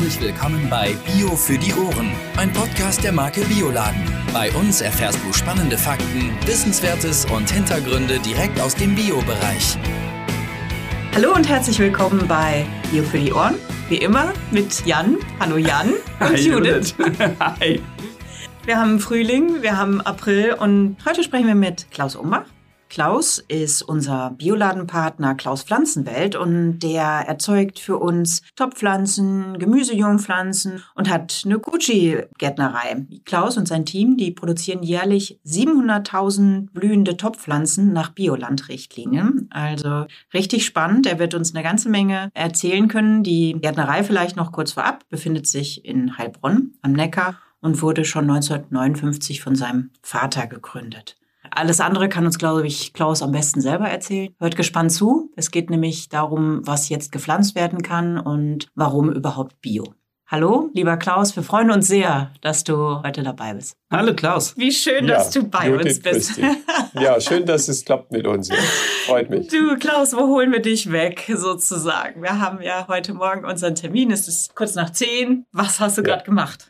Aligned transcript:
herzlich 0.00 0.22
willkommen 0.22 0.66
bei 0.70 0.96
Bio 1.04 1.36
für 1.36 1.58
die 1.58 1.74
Ohren, 1.74 2.10
ein 2.38 2.50
Podcast 2.54 3.04
der 3.04 3.12
Marke 3.12 3.42
Bioladen. 3.42 4.00
Bei 4.32 4.50
uns 4.52 4.80
erfährst 4.80 5.18
du 5.22 5.30
spannende 5.34 5.76
Fakten, 5.76 6.32
Wissenswertes 6.46 7.26
und 7.26 7.50
Hintergründe 7.50 8.18
direkt 8.20 8.58
aus 8.62 8.74
dem 8.74 8.94
Bio-Bereich. 8.94 9.76
Hallo 11.14 11.34
und 11.34 11.46
herzlich 11.46 11.78
willkommen 11.78 12.26
bei 12.26 12.64
Bio 12.90 13.02
für 13.02 13.18
die 13.18 13.30
Ohren. 13.30 13.56
Wie 13.90 13.98
immer 13.98 14.32
mit 14.50 14.86
Jan. 14.86 15.18
Hallo 15.38 15.58
Jan 15.58 15.90
und 15.90 16.30
Hi, 16.30 16.34
Judith. 16.36 16.94
Hi. 17.60 17.82
Wir 18.64 18.78
haben 18.78 19.00
Frühling, 19.00 19.60
wir 19.60 19.76
haben 19.76 20.00
April 20.00 20.54
und 20.54 20.96
heute 21.04 21.22
sprechen 21.22 21.46
wir 21.46 21.54
mit 21.54 21.90
Klaus 21.90 22.16
Umbach. 22.16 22.46
Klaus 22.90 23.38
ist 23.38 23.82
unser 23.82 24.30
Bioladenpartner 24.30 25.36
Klaus 25.36 25.62
Pflanzenwelt 25.62 26.34
und 26.34 26.80
der 26.80 27.04
erzeugt 27.04 27.78
für 27.78 27.98
uns 27.98 28.42
Topfpflanzen, 28.56 29.60
Gemüsejungpflanzen 29.60 30.82
und 30.96 31.08
hat 31.08 31.42
eine 31.44 31.60
Gucci-Gärtnerei. 31.60 33.06
Klaus 33.24 33.56
und 33.56 33.68
sein 33.68 33.86
Team, 33.86 34.16
die 34.16 34.32
produzieren 34.32 34.82
jährlich 34.82 35.38
700.000 35.46 36.72
blühende 36.72 37.16
Topfpflanzen 37.16 37.92
nach 37.92 38.08
Biolandrichtlinien. 38.10 39.48
Also 39.50 40.06
richtig 40.34 40.66
spannend. 40.66 41.06
Er 41.06 41.20
wird 41.20 41.34
uns 41.34 41.54
eine 41.54 41.62
ganze 41.62 41.88
Menge 41.88 42.30
erzählen 42.34 42.88
können. 42.88 43.22
Die 43.22 43.52
Gärtnerei 43.52 44.02
vielleicht 44.02 44.34
noch 44.34 44.50
kurz 44.50 44.72
vorab 44.72 45.08
befindet 45.08 45.46
sich 45.46 45.84
in 45.84 46.18
Heilbronn 46.18 46.72
am 46.82 46.94
Neckar 46.94 47.36
und 47.60 47.82
wurde 47.82 48.04
schon 48.04 48.28
1959 48.28 49.40
von 49.42 49.54
seinem 49.54 49.90
Vater 50.02 50.48
gegründet. 50.48 51.19
Alles 51.50 51.80
andere 51.80 52.08
kann 52.08 52.26
uns, 52.26 52.38
glaube 52.38 52.66
ich, 52.66 52.92
Klaus 52.92 53.22
am 53.22 53.32
besten 53.32 53.60
selber 53.60 53.88
erzählen. 53.88 54.34
Hört 54.38 54.56
gespannt 54.56 54.92
zu. 54.92 55.30
Es 55.36 55.50
geht 55.50 55.70
nämlich 55.70 56.08
darum, 56.08 56.60
was 56.66 56.88
jetzt 56.88 57.12
gepflanzt 57.12 57.54
werden 57.54 57.82
kann 57.82 58.18
und 58.18 58.68
warum 58.74 59.10
überhaupt 59.10 59.60
Bio. 59.60 59.84
Hallo, 60.28 60.70
lieber 60.74 60.96
Klaus, 60.96 61.34
wir 61.34 61.42
freuen 61.42 61.72
uns 61.72 61.88
sehr, 61.88 62.30
dass 62.40 62.62
du 62.62 63.02
heute 63.02 63.24
dabei 63.24 63.52
bist. 63.54 63.74
Hallo 63.90 64.14
Klaus. 64.14 64.56
Wie 64.56 64.70
schön, 64.70 65.08
dass 65.08 65.30
du 65.30 65.42
bei 65.42 65.68
Judith, 65.68 65.86
uns 65.96 66.00
bist. 66.02 66.40
Ja, 66.94 67.20
schön, 67.20 67.46
dass 67.46 67.66
es 67.66 67.84
klappt 67.84 68.12
mit 68.12 68.28
uns. 68.28 68.48
Ja. 68.48 68.54
Freut 69.06 69.28
mich. 69.28 69.48
Du, 69.48 69.76
Klaus, 69.76 70.12
wo 70.14 70.28
holen 70.28 70.52
wir 70.52 70.62
dich 70.62 70.92
weg, 70.92 71.28
sozusagen? 71.34 72.22
Wir 72.22 72.38
haben 72.40 72.62
ja 72.62 72.86
heute 72.86 73.12
Morgen 73.12 73.44
unseren 73.44 73.74
Termin. 73.74 74.12
Es 74.12 74.28
ist 74.28 74.54
kurz 74.54 74.76
nach 74.76 74.90
zehn. 74.90 75.46
Was 75.50 75.80
hast 75.80 75.98
du 75.98 76.02
Ja. 76.02 76.08
gerade 76.10 76.24
gemacht? 76.24 76.69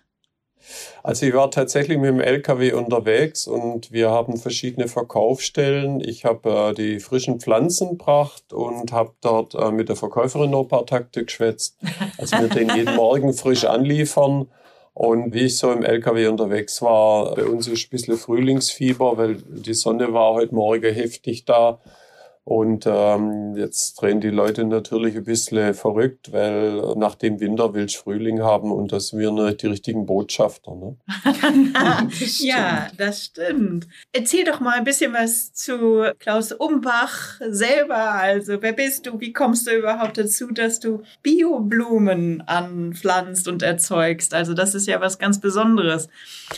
Also 1.03 1.27
ich 1.27 1.35
war 1.35 1.51
tatsächlich 1.51 1.99
mit 1.99 2.09
dem 2.09 2.21
LKW 2.21 2.73
unterwegs 2.73 3.47
und 3.47 3.91
wir 3.91 4.11
haben 4.11 4.37
verschiedene 4.37 4.87
Verkaufsstellen. 4.87 6.01
Ich 6.01 6.25
habe 6.25 6.71
äh, 6.71 6.75
die 6.75 7.01
frischen 7.01 7.41
Pflanzen 7.41 7.91
gebracht 7.91 8.53
und 8.53 8.93
habe 8.93 9.13
dort 9.21 9.55
äh, 9.55 9.71
mit 9.71 9.89
der 9.89 9.97
Verkäuferin 9.97 10.51
noch 10.51 10.63
ein 10.63 10.69
paar 10.69 10.87
Takte 10.87 11.25
geschwätzt. 11.25 11.79
Also 12.19 12.39
wir 12.39 12.49
den 12.49 12.71
jeden 12.75 12.97
Morgen 12.97 13.33
frisch 13.33 13.65
anliefern. 13.65 14.49
Und 14.93 15.33
wie 15.33 15.47
ich 15.47 15.57
so 15.57 15.73
im 15.73 15.83
LKW 15.83 16.27
unterwegs 16.27 16.83
war, 16.83 17.35
bei 17.35 17.45
uns 17.45 17.67
ist 17.69 17.87
ein 17.87 17.91
bisschen 17.91 18.17
Frühlingsfieber, 18.19 19.17
weil 19.17 19.37
die 19.37 19.73
Sonne 19.73 20.13
war 20.13 20.35
heute 20.35 20.55
Morgen 20.55 20.93
heftig 20.93 21.45
da. 21.47 21.79
Und 22.51 22.85
ähm, 22.85 23.55
jetzt 23.57 23.95
drehen 23.95 24.21
die 24.21 24.31
Leute 24.31 24.65
natürlich 24.65 25.17
ein 25.17 25.23
bisschen 25.23 25.73
verrückt, 25.73 26.33
weil 26.33 26.97
nach 26.97 27.15
dem 27.15 27.39
Winter 27.39 27.75
willst 27.75 27.99
du 27.99 28.01
Frühling 28.01 28.43
haben 28.43 28.73
und 28.73 28.91
das 28.91 29.11
sind 29.11 29.21
wir 29.21 29.31
nicht 29.31 29.63
die 29.63 29.69
richtigen 29.69 30.05
Botschafter. 30.05 30.75
Ne? 30.75 30.97
ja, 32.41 32.89
das 32.99 33.27
stimmt. 33.27 33.87
Erzähl 34.13 34.43
doch 34.45 34.59
mal 34.59 34.77
ein 34.77 34.83
bisschen 34.83 35.13
was 35.13 35.53
zu 35.53 36.03
Klaus 36.19 36.51
Umbach 36.51 37.41
selber. 37.51 38.15
Also, 38.15 38.61
wer 38.61 38.73
bist 38.73 39.07
du? 39.07 39.21
Wie 39.21 39.33
kommst 39.33 39.69
du 39.69 39.71
überhaupt 39.71 40.19
dazu, 40.19 40.51
dass 40.51 40.81
du 40.81 41.03
Bioblumen 41.23 42.43
anpflanzt 42.49 43.47
und 43.47 43.63
erzeugst? 43.63 44.35
Also, 44.35 44.55
das 44.55 44.75
ist 44.75 44.89
ja 44.89 45.01
was 45.01 45.21
ganz 45.21 45.39
Besonderes. 45.41 46.09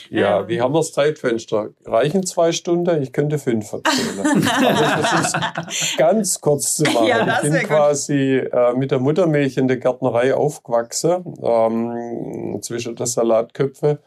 Ja, 0.09 0.41
Ähm. 0.41 0.49
wie 0.49 0.59
haben 0.63 0.73
wir 0.73 0.79
das 0.79 0.93
Zeitfenster? 0.93 1.69
Reichen 1.85 2.25
zwei 2.25 2.53
Stunden? 2.53 3.03
Ich 3.03 3.13
könnte 3.13 3.39
fünf 3.39 3.71
erzählen. 3.75 4.49
Ganz 5.97 6.41
kurz 6.41 6.77
zu 6.77 6.85
machen. 6.85 7.07
Ja, 7.07 7.41
ich 7.43 7.51
bin 7.51 7.63
quasi 7.63 8.39
äh, 8.39 8.75
mit 8.75 8.91
der 8.91 9.01
Muttermilch 9.01 9.57
in 9.57 9.69
der 9.69 9.79
Gärtnerei 9.79 10.35
aufgewachsen, 10.35 11.35
ähm, 11.43 12.59
zwischen 12.63 12.97
der 12.97 13.07
Salatköpfe. 13.07 13.99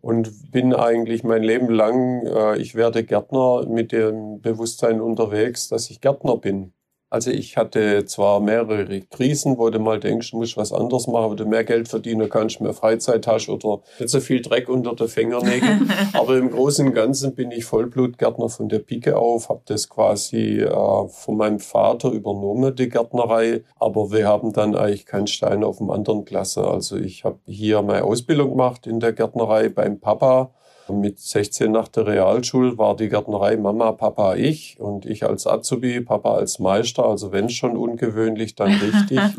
Und 0.00 0.50
bin 0.50 0.74
eigentlich 0.74 1.22
mein 1.22 1.44
Leben 1.44 1.70
lang, 1.70 2.26
äh, 2.26 2.56
ich 2.56 2.74
werde 2.74 3.04
Gärtner 3.04 3.66
mit 3.68 3.92
dem 3.92 4.40
Bewusstsein 4.40 5.00
unterwegs, 5.00 5.68
dass 5.68 5.90
ich 5.90 6.00
Gärtner 6.00 6.36
bin. 6.36 6.72
Also 7.12 7.30
ich 7.30 7.58
hatte 7.58 8.06
zwar 8.06 8.40
mehrere 8.40 9.02
Krisen, 9.02 9.58
wo 9.58 9.68
du 9.68 9.78
mal 9.78 10.00
denkst, 10.00 10.30
du 10.30 10.38
musst 10.38 10.56
was 10.56 10.72
anderes 10.72 11.06
machen, 11.06 11.32
wo 11.32 11.34
du 11.34 11.44
mehr 11.44 11.62
Geld 11.62 11.86
verdienen 11.86 12.30
kannst, 12.30 12.62
mehr 12.62 12.72
Freizeit 12.72 13.26
hast 13.26 13.50
oder 13.50 13.82
nicht 13.98 14.08
so 14.08 14.18
viel 14.18 14.40
Dreck 14.40 14.70
unter 14.70 14.94
den 14.94 15.08
Fingernägeln. 15.08 15.92
Aber 16.14 16.38
im 16.38 16.50
Großen 16.50 16.86
und 16.88 16.94
Ganzen 16.94 17.34
bin 17.34 17.50
ich 17.50 17.66
Vollblutgärtner 17.66 18.48
von 18.48 18.70
der 18.70 18.78
Pike 18.78 19.18
auf, 19.18 19.50
habe 19.50 19.60
das 19.66 19.90
quasi 19.90 20.60
äh, 20.60 21.08
von 21.08 21.36
meinem 21.36 21.60
Vater 21.60 22.10
übernommen, 22.10 22.74
die 22.74 22.88
Gärtnerei. 22.88 23.62
Aber 23.78 24.10
wir 24.10 24.26
haben 24.26 24.54
dann 24.54 24.74
eigentlich 24.74 25.04
keinen 25.04 25.26
Stein 25.26 25.64
auf 25.64 25.76
dem 25.76 25.90
anderen 25.90 26.24
Klasse. 26.24 26.66
Also 26.66 26.96
ich 26.96 27.24
habe 27.24 27.40
hier 27.44 27.82
meine 27.82 28.04
Ausbildung 28.04 28.52
gemacht 28.52 28.86
in 28.86 29.00
der 29.00 29.12
Gärtnerei 29.12 29.68
beim 29.68 30.00
Papa. 30.00 30.54
Mit 31.00 31.18
16 31.18 31.70
nach 31.70 31.88
der 31.88 32.06
Realschule 32.06 32.78
war 32.78 32.96
die 32.96 33.08
Gärtnerei 33.08 33.56
Mama, 33.56 33.92
Papa, 33.92 34.34
ich 34.34 34.76
und 34.78 35.06
ich 35.06 35.24
als 35.24 35.46
Azubi, 35.46 36.00
Papa 36.00 36.34
als 36.34 36.58
Meister. 36.58 37.04
Also 37.04 37.32
wenn 37.32 37.48
schon 37.48 37.76
ungewöhnlich, 37.76 38.54
dann 38.54 38.72
richtig. 38.72 39.18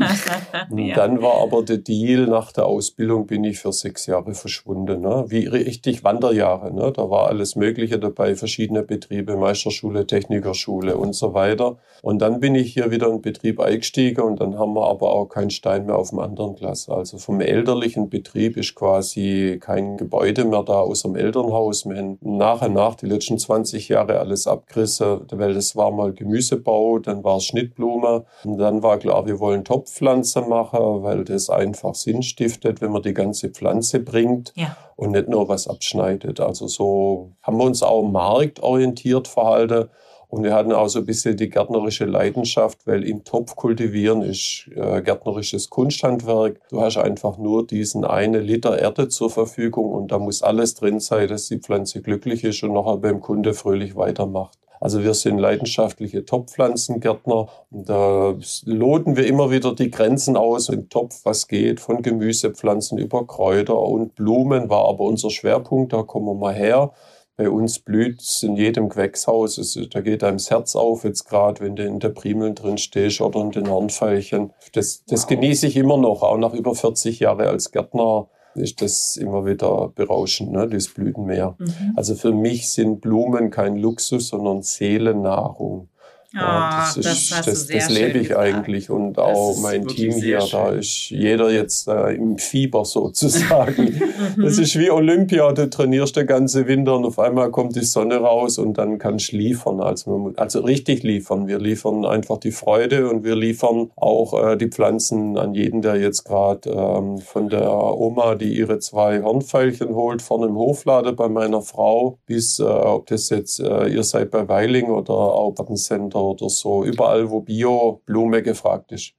Ja. 0.76 0.96
Dann 0.96 1.22
war 1.22 1.42
aber 1.42 1.64
der 1.64 1.78
Deal, 1.78 2.26
nach 2.28 2.52
der 2.52 2.66
Ausbildung 2.66 3.28
bin 3.28 3.44
ich 3.44 3.60
für 3.60 3.72
sechs 3.72 4.06
Jahre 4.06 4.34
verschwunden. 4.34 5.02
Ne? 5.02 5.26
Wie 5.28 5.46
richtig 5.46 6.04
Wanderjahre. 6.04 6.74
Ne? 6.74 6.92
Da 6.92 7.10
war 7.10 7.28
alles 7.28 7.56
Mögliche 7.56 8.00
dabei, 8.00 8.36
verschiedene 8.36 8.84
Betriebe, 8.84 9.36
Meisterschule, 9.38 10.08
Technikerschule 10.08 10.98
und 10.98 11.14
so 11.14 11.34
weiter. 11.34 11.78
Und 12.02 12.22
dann 12.22 12.40
bin 12.40 12.56
ich 12.56 12.74
hier 12.74 12.92
wieder 12.92 13.08
in 13.08 13.14
den 13.14 13.22
Betrieb 13.22 13.60
eingestiegen 13.60 14.22
und 14.22 14.40
dann 14.42 14.58
haben 14.58 14.74
wir 14.74 14.88
aber 14.88 15.14
auch 15.14 15.26
keinen 15.26 15.52
Stein 15.52 15.86
mehr 15.86 15.98
auf 15.98 16.10
dem 16.10 16.20
anderen 16.20 16.56
Glas. 16.56 16.90
Also 16.90 17.18
vom 17.18 17.40
elterlichen 17.40 18.10
Betrieb 18.10 18.58
ist 18.58 18.76
quasi 18.76 19.60
kein 19.62 19.98
Gebäude 19.98 20.46
mehr 20.46 20.64
da 20.64 20.80
aus 20.80 21.04
dem 21.04 21.16
Elternhaus. 21.44 21.86
Wir 21.86 21.98
haben 21.98 22.18
nach 22.22 22.62
und 22.62 22.74
nach 22.74 22.96
die 22.96 23.06
letzten 23.06 23.38
20 23.38 23.90
Jahre 23.90 24.20
alles 24.20 24.48
abgerissen, 24.48 25.22
weil 25.32 25.54
das 25.54 25.76
war 25.76 25.92
mal 25.92 26.14
Gemüsebau, 26.14 27.00
dann 27.00 27.24
war 27.24 27.38
es 27.38 27.46
Schnittblume 27.46 28.26
und 28.44 28.58
dann 28.58 28.82
war 28.84 28.98
klar, 28.98 29.26
wir 29.26 29.40
wollen 29.40 29.64
Topfpflanze 29.64 30.42
machen, 30.42 31.04
weil 31.04 31.24
das 31.24 31.50
einfach 31.50 31.96
Sinn 31.96 32.24
stiftet, 32.24 32.82
wenn 32.82 32.92
man 32.92 33.02
die 33.02 33.14
ganze 33.14 33.50
Pflanze 33.50 34.00
bringt 34.00 34.54
Ja. 34.56 34.76
und 34.96 35.12
nicht 35.12 35.28
nur 35.28 35.48
was 35.50 35.68
abschneidet. 35.68 36.40
Also 36.40 36.68
so 36.68 37.32
haben 37.42 37.58
wir 37.58 37.66
uns 37.66 37.84
auch 37.84 38.04
marktorientiert 38.04 39.28
verhalten. 39.28 39.90
Und 40.34 40.44
wir 40.44 40.56
hatten 40.56 40.72
auch 40.72 40.88
so 40.88 40.98
ein 40.98 41.06
bisschen 41.06 41.38
die 41.38 41.48
gärtnerische 41.48 42.06
Leidenschaft, 42.06 42.88
weil 42.88 43.08
im 43.08 43.24
Topf 43.24 43.56
kultivieren 43.56 44.24
ist 44.24 44.68
äh, 44.76 45.04
gärtnerisches 45.04 45.70
Kunsthandwerk. 45.70 46.60
Du 46.72 46.82
hast 46.82 46.98
einfach 46.98 47.38
nur 47.38 47.68
diesen 47.68 48.04
eine 48.04 48.40
Liter 48.40 48.80
Erde 48.80 49.10
zur 49.10 49.30
Verfügung 49.30 49.92
und 49.92 50.12
da 50.12 50.18
muss 50.18 50.42
alles 50.42 50.74
drin 50.74 51.00
sein, 51.00 51.28
dass 51.28 51.50
die 51.50 51.60
Pflanze 51.60 52.02
glücklich 52.02 52.44
ist 52.44 52.64
und 52.64 52.74
nachher 52.74 52.98
beim 52.98 53.22
Kunde 53.22 53.54
fröhlich 53.54 53.96
weitermacht. 53.96 54.58
Also 54.82 55.04
wir 55.04 55.14
sind 55.14 55.38
leidenschaftliche 55.38 56.26
Topfpflanzengärtner 56.26 57.50
und 57.70 57.88
da 57.88 58.34
loten 58.66 59.16
wir 59.16 59.28
immer 59.28 59.52
wieder 59.52 59.76
die 59.76 59.92
Grenzen 59.92 60.36
aus 60.36 60.68
im 60.68 60.90
Topf, 60.90 61.22
was 61.26 61.48
geht, 61.48 61.80
von 61.80 62.02
Gemüsepflanzen 62.02 62.98
über 62.98 63.28
Kräuter 63.28 63.78
und 63.78 64.16
Blumen 64.16 64.68
war 64.72 64.86
aber 64.90 65.04
unser 65.04 65.30
Schwerpunkt, 65.30 65.94
da 65.94 66.02
kommen 66.02 66.26
wir 66.26 66.34
mal 66.34 66.56
her. 66.56 66.92
Bei 67.36 67.50
uns 67.50 67.80
blüht 67.80 68.22
es 68.22 68.44
in 68.44 68.56
jedem 68.56 68.90
Gewächshaus. 68.90 69.58
Es, 69.58 69.80
da 69.92 70.02
geht 70.02 70.24
einem 70.24 70.38
das 70.38 70.52
Herz 70.52 70.76
auf, 70.76 71.04
jetzt 71.04 71.26
gerade, 71.26 71.62
wenn 71.62 71.76
du 71.76 71.84
in 71.84 72.00
der 72.00 72.10
Primeln 72.10 72.54
drin 72.54 72.78
stehst 72.78 73.22
oder 73.22 73.42
in 73.42 73.52
den 73.52 73.70
Hornfeilchen. 73.70 74.54
Das, 74.74 75.04
das 75.06 75.28
genieße 75.28 75.68
ich 75.68 75.76
immer 75.76 75.98
noch, 75.98 76.22
auch 76.22 76.38
nach 76.38 76.54
über 76.54 76.76
40 76.76 77.20
Jahren 77.20 77.48
als 77.48 77.72
Gärtner 77.72 78.28
ist 78.56 78.82
das 78.82 79.18
immer 79.18 79.46
wieder 79.46 79.92
berauschend, 79.96 80.52
ne? 80.52 80.68
das 80.68 80.88
Blütenmeer. 80.88 81.56
Mhm. 81.58 81.94
Also 81.96 82.16
für 82.16 82.32
mich 82.32 82.70
sind 82.70 83.02
Blumen 83.02 83.50
kein 83.50 83.78
Luxus, 83.78 84.28
sondern 84.30 84.62
Seelennahrung. 84.62 85.90
Ah, 86.36 86.92
das, 86.96 86.98
ist, 86.98 87.32
das 87.32 87.46
das, 87.46 87.68
das 87.68 87.90
lebe 87.90 88.18
ich 88.18 88.30
gesagt. 88.30 88.44
eigentlich 88.44 88.90
und 88.90 89.20
auch 89.20 89.56
mein 89.62 89.86
Team 89.88 90.14
hier, 90.14 90.40
da 90.52 90.70
ist 90.70 91.12
jeder 91.12 91.52
jetzt 91.52 91.88
äh, 91.88 92.16
im 92.16 92.38
Fieber 92.38 92.86
sozusagen. 92.86 94.02
Mhm. 94.36 94.44
das 94.44 94.58
ist 94.58 94.78
wie 94.78 94.90
Olympia, 94.90 95.52
du 95.52 95.70
trainierst 95.70 96.16
den 96.16 96.28
ganzen 96.28 96.68
Winter 96.68 96.96
und 96.96 97.06
auf 97.06 97.20
einmal 97.20 97.52
kommt 97.52 97.76
die 97.76 97.84
Sonne 97.84 98.18
raus 98.18 98.58
und 98.58 98.78
dann 98.78 98.98
kannst 98.98 99.32
du 99.32 99.38
liefern. 99.38 99.82
Also, 99.82 100.18
man 100.18 100.36
also 100.38 100.62
richtig 100.62 101.04
liefern. 101.04 101.48
Wir 101.48 101.60
liefern 101.60 102.06
einfach 102.06 102.38
die 102.38 102.52
Freude 102.52 103.10
und 103.10 103.24
wir 103.24 103.36
liefern 103.36 103.92
auch 103.96 104.52
äh, 104.52 104.56
die 104.56 104.70
Pflanzen 104.70 105.38
an 105.38 105.54
jeden, 105.54 105.82
der 105.82 105.98
jetzt 105.98 106.24
gerade 106.24 106.70
ähm, 106.70 107.18
von 107.20 107.50
der 107.50 107.70
Oma, 107.72 108.36
die 108.36 108.54
ihre 108.58 108.80
zwei 108.80 109.22
Hornfeilchen 109.22 109.94
holt, 109.94 110.22
vorne 110.22 110.48
im 110.48 110.56
Hofladen 110.56 111.16
bei 111.16 111.28
meiner 111.28 111.62
Frau, 111.62 112.18
bis 112.26 112.60
äh, 112.60 112.64
ob 112.64 113.08
das 113.08 113.30
jetzt 113.30 113.60
äh, 113.60 113.88
ihr 113.88 114.04
seid 114.04 114.32
bei 114.32 114.48
Weiling 114.48 114.90
oder 114.90 115.14
auch 115.14 115.54
Gartencenter 115.56 116.23
oder 116.32 116.50
so, 116.50 116.84
überall 116.84 117.30
wo 117.30 117.42
Bio-Blume 117.42 118.44
gefragt 118.44 118.92
ist. 118.92 119.14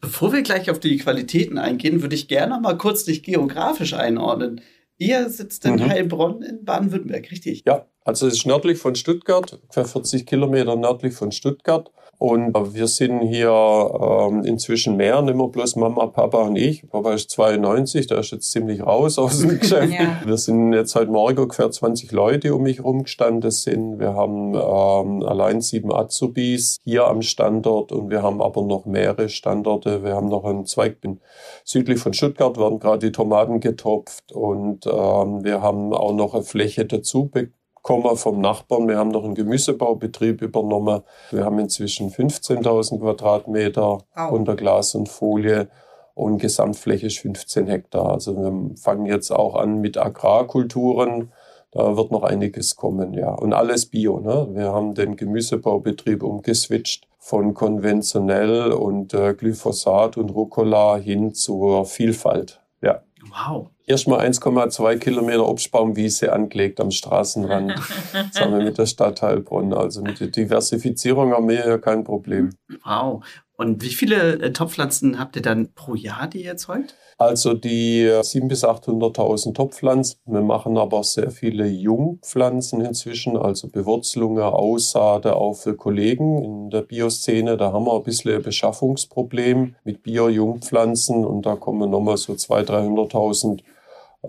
Bevor 0.00 0.32
wir 0.32 0.42
gleich 0.42 0.70
auf 0.70 0.80
die 0.80 0.96
Qualitäten 0.96 1.58
eingehen, 1.58 2.02
würde 2.02 2.14
ich 2.14 2.28
gerne 2.28 2.58
mal 2.58 2.76
kurz 2.78 3.04
dich 3.04 3.22
geografisch 3.22 3.94
einordnen. 3.94 4.62
Ihr 4.96 5.28
sitzt 5.30 5.64
in 5.64 5.74
mhm. 5.74 5.88
Heilbronn 5.88 6.42
in 6.42 6.64
Baden-Württemberg, 6.64 7.30
richtig? 7.30 7.64
Ja, 7.66 7.86
also 8.04 8.26
es 8.26 8.34
ist 8.34 8.46
nördlich 8.46 8.78
von 8.78 8.94
Stuttgart, 8.94 9.58
ungefähr 9.62 9.84
40 9.84 10.26
Kilometer 10.26 10.76
nördlich 10.76 11.14
von 11.14 11.32
Stuttgart. 11.32 11.90
Und 12.20 12.74
wir 12.74 12.86
sind 12.86 13.22
hier 13.22 13.48
ähm, 13.50 14.44
inzwischen 14.44 14.98
mehr, 14.98 15.22
nicht 15.22 15.36
mehr 15.36 15.48
bloß 15.48 15.76
Mama, 15.76 16.06
Papa 16.08 16.42
und 16.42 16.56
ich. 16.56 16.86
Papa 16.86 17.14
ist 17.14 17.30
92, 17.30 18.08
der 18.08 18.18
ist 18.18 18.30
jetzt 18.30 18.52
ziemlich 18.52 18.82
raus 18.82 19.18
aus 19.18 19.38
dem 19.38 19.58
Geschäft. 19.58 19.94
ja. 19.94 20.20
Wir 20.26 20.36
sind 20.36 20.74
jetzt 20.74 20.94
heute 20.94 21.10
Morgen 21.10 21.38
ungefähr 21.38 21.70
20 21.70 22.12
Leute 22.12 22.54
um 22.54 22.64
mich 22.64 22.84
rumgestanden 22.84 23.50
sind. 23.50 24.00
Wir 24.00 24.12
haben 24.12 24.52
ähm, 24.52 25.22
allein 25.26 25.62
sieben 25.62 25.90
Azubis 25.94 26.76
hier 26.84 27.06
am 27.06 27.22
Standort 27.22 27.90
und 27.90 28.10
wir 28.10 28.22
haben 28.22 28.42
aber 28.42 28.64
noch 28.64 28.84
mehrere 28.84 29.30
Standorte. 29.30 30.04
Wir 30.04 30.14
haben 30.14 30.28
noch 30.28 30.44
einen 30.44 30.66
Zweig 30.66 31.00
bin 31.00 31.20
südlich 31.64 32.00
von 32.00 32.12
Stuttgart, 32.12 32.58
werden 32.58 32.80
gerade 32.80 33.06
die 33.06 33.12
Tomaten 33.12 33.60
getopft 33.60 34.30
und 34.32 34.84
ähm, 34.84 35.42
wir 35.42 35.62
haben 35.62 35.94
auch 35.94 36.12
noch 36.12 36.34
eine 36.34 36.42
Fläche 36.42 36.84
dazu 36.84 37.28
bekommen 37.28 37.54
Komma 37.82 38.14
vom 38.14 38.40
Nachbarn. 38.40 38.88
Wir 38.88 38.98
haben 38.98 39.10
noch 39.10 39.24
einen 39.24 39.34
Gemüsebaubetrieb 39.34 40.42
übernommen. 40.42 41.02
Wir 41.30 41.44
haben 41.44 41.58
inzwischen 41.58 42.10
15.000 42.10 43.00
Quadratmeter 43.00 43.98
wow. 44.14 44.30
unter 44.30 44.56
Glas 44.56 44.94
und 44.94 45.08
Folie 45.08 45.68
und 46.14 46.38
Gesamtfläche 46.38 47.06
ist 47.06 47.18
15 47.18 47.66
Hektar. 47.66 48.12
Also 48.12 48.36
wir 48.36 48.76
fangen 48.76 49.06
jetzt 49.06 49.30
auch 49.30 49.54
an 49.54 49.80
mit 49.80 49.96
Agrarkulturen. 49.96 51.32
Da 51.72 51.96
wird 51.96 52.10
noch 52.10 52.24
einiges 52.24 52.74
kommen, 52.76 53.14
ja. 53.14 53.30
Und 53.30 53.52
alles 53.52 53.86
Bio. 53.86 54.18
Ne? 54.18 54.48
Wir 54.52 54.72
haben 54.72 54.94
den 54.94 55.16
Gemüsebaubetrieb 55.16 56.22
umgeswitcht 56.22 57.06
von 57.18 57.54
konventionell 57.54 58.72
und 58.72 59.14
äh, 59.14 59.34
Glyphosat 59.34 60.16
und 60.16 60.30
Rucola 60.30 60.96
hin 60.96 61.32
zur 61.32 61.84
Vielfalt. 61.84 62.60
Ja. 62.82 63.02
Wow 63.28 63.70
erstmal 63.90 64.20
1,2 64.20 64.98
Kilometer 64.98 65.46
Obstbaumwiese 65.46 66.32
angelegt 66.32 66.80
am 66.80 66.90
Straßenrand, 66.90 67.74
zusammen 68.32 68.64
mit 68.64 68.78
der 68.78 68.86
Stadt 68.86 69.20
Heilbronn. 69.20 69.74
Also 69.74 70.02
mit 70.02 70.20
der 70.20 70.28
Diversifizierung 70.28 71.32
haben 71.32 71.48
wir 71.48 71.66
ja 71.66 71.78
kein 71.78 72.04
Problem. 72.04 72.50
Wow. 72.84 73.24
Und 73.60 73.82
wie 73.82 73.90
viele 73.90 74.40
äh, 74.40 74.54
Topfpflanzen 74.54 75.18
habt 75.18 75.36
ihr 75.36 75.42
dann 75.42 75.74
pro 75.74 75.94
Jahr, 75.94 76.26
die 76.28 76.44
ihr 76.44 76.52
erzeugt? 76.52 76.94
Also 77.18 77.52
die 77.52 78.06
700.000 78.06 78.48
bis 78.48 78.64
800.000 78.64 79.52
Topfpflanzen. 79.52 80.18
Wir 80.24 80.40
machen 80.40 80.78
aber 80.78 81.04
sehr 81.04 81.30
viele 81.30 81.66
Jungpflanzen 81.66 82.80
inzwischen, 82.80 83.36
also 83.36 83.68
Bewurzelungen, 83.68 84.42
Aussaate 84.42 85.36
auch 85.36 85.52
für 85.52 85.76
Kollegen 85.76 86.42
in 86.42 86.70
der 86.70 86.80
Bioszene. 86.80 87.58
Da 87.58 87.70
haben 87.70 87.84
wir 87.84 87.96
ein 87.96 88.02
bisschen 88.02 88.34
ein 88.34 88.42
Beschaffungsproblem 88.42 89.74
mit 89.84 90.02
Bio-Jungpflanzen 90.02 91.26
und 91.26 91.44
da 91.44 91.56
kommen 91.56 91.90
nochmal 91.90 92.16
so 92.16 92.32
200.000, 92.32 93.10
300.000 93.10 93.60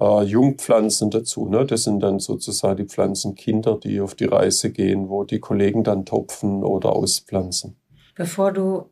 äh, 0.02 0.26
Jungpflanzen 0.26 1.10
dazu. 1.10 1.48
Ne? 1.48 1.66
Das 1.66 1.84
sind 1.84 2.02
dann 2.02 2.20
sozusagen 2.20 2.76
die 2.76 2.86
Pflanzenkinder, 2.86 3.80
die 3.82 4.02
auf 4.02 4.14
die 4.14 4.26
Reise 4.26 4.74
gehen, 4.74 5.08
wo 5.08 5.24
die 5.24 5.40
Kollegen 5.40 5.86
dann 5.86 6.04
topfen 6.04 6.66
oder 6.66 6.94
auspflanzen. 6.94 7.78
Bevor 8.14 8.52
du 8.52 8.91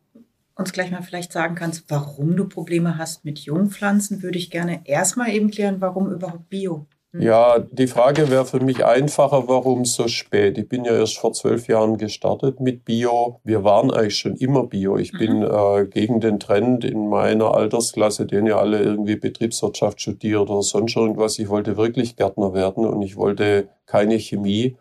uns 0.60 0.72
gleich 0.72 0.90
mal 0.90 1.02
vielleicht 1.02 1.32
sagen 1.32 1.54
kannst, 1.54 1.84
warum 1.88 2.36
du 2.36 2.48
Probleme 2.48 2.98
hast 2.98 3.24
mit 3.24 3.40
Jungpflanzen, 3.40 4.22
würde 4.22 4.38
ich 4.38 4.50
gerne 4.50 4.82
erstmal 4.84 5.30
eben 5.30 5.50
klären, 5.50 5.80
warum 5.80 6.12
überhaupt 6.12 6.48
Bio? 6.48 6.86
Hm. 7.12 7.22
Ja, 7.22 7.58
die 7.58 7.88
Frage 7.88 8.30
wäre 8.30 8.44
für 8.44 8.60
mich 8.60 8.84
einfacher, 8.84 9.48
warum 9.48 9.84
so 9.84 10.06
spät? 10.06 10.58
Ich 10.58 10.68
bin 10.68 10.84
ja 10.84 10.92
erst 10.92 11.18
vor 11.18 11.32
zwölf 11.32 11.66
Jahren 11.66 11.98
gestartet 11.98 12.60
mit 12.60 12.84
Bio. 12.84 13.40
Wir 13.42 13.64
waren 13.64 13.90
eigentlich 13.90 14.18
schon 14.18 14.36
immer 14.36 14.64
Bio. 14.66 14.96
Ich 14.96 15.12
mhm. 15.12 15.18
bin 15.18 15.42
äh, 15.42 15.86
gegen 15.86 16.20
den 16.20 16.38
Trend 16.38 16.84
in 16.84 17.08
meiner 17.08 17.54
Altersklasse, 17.54 18.26
den 18.26 18.46
ja 18.46 18.58
alle 18.58 18.80
irgendwie 18.80 19.16
Betriebswirtschaft 19.16 20.00
studiert 20.00 20.48
oder 20.48 20.62
sonst 20.62 20.94
irgendwas. 20.94 21.38
Ich 21.40 21.48
wollte 21.48 21.76
wirklich 21.76 22.14
Gärtner 22.14 22.54
werden 22.54 22.86
und 22.86 23.02
ich 23.02 23.16
wollte 23.16 23.68
keine 23.86 24.16
Chemie. 24.18 24.76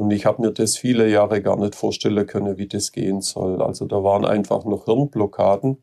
Und 0.00 0.12
ich 0.12 0.24
habe 0.24 0.40
mir 0.40 0.50
das 0.50 0.78
viele 0.78 1.10
Jahre 1.10 1.42
gar 1.42 1.58
nicht 1.58 1.74
vorstellen 1.74 2.26
können, 2.26 2.56
wie 2.56 2.66
das 2.66 2.90
gehen 2.90 3.20
soll. 3.20 3.60
Also 3.60 3.84
da 3.84 4.02
waren 4.02 4.24
einfach 4.24 4.64
noch 4.64 4.86
Hirnblockaden, 4.86 5.76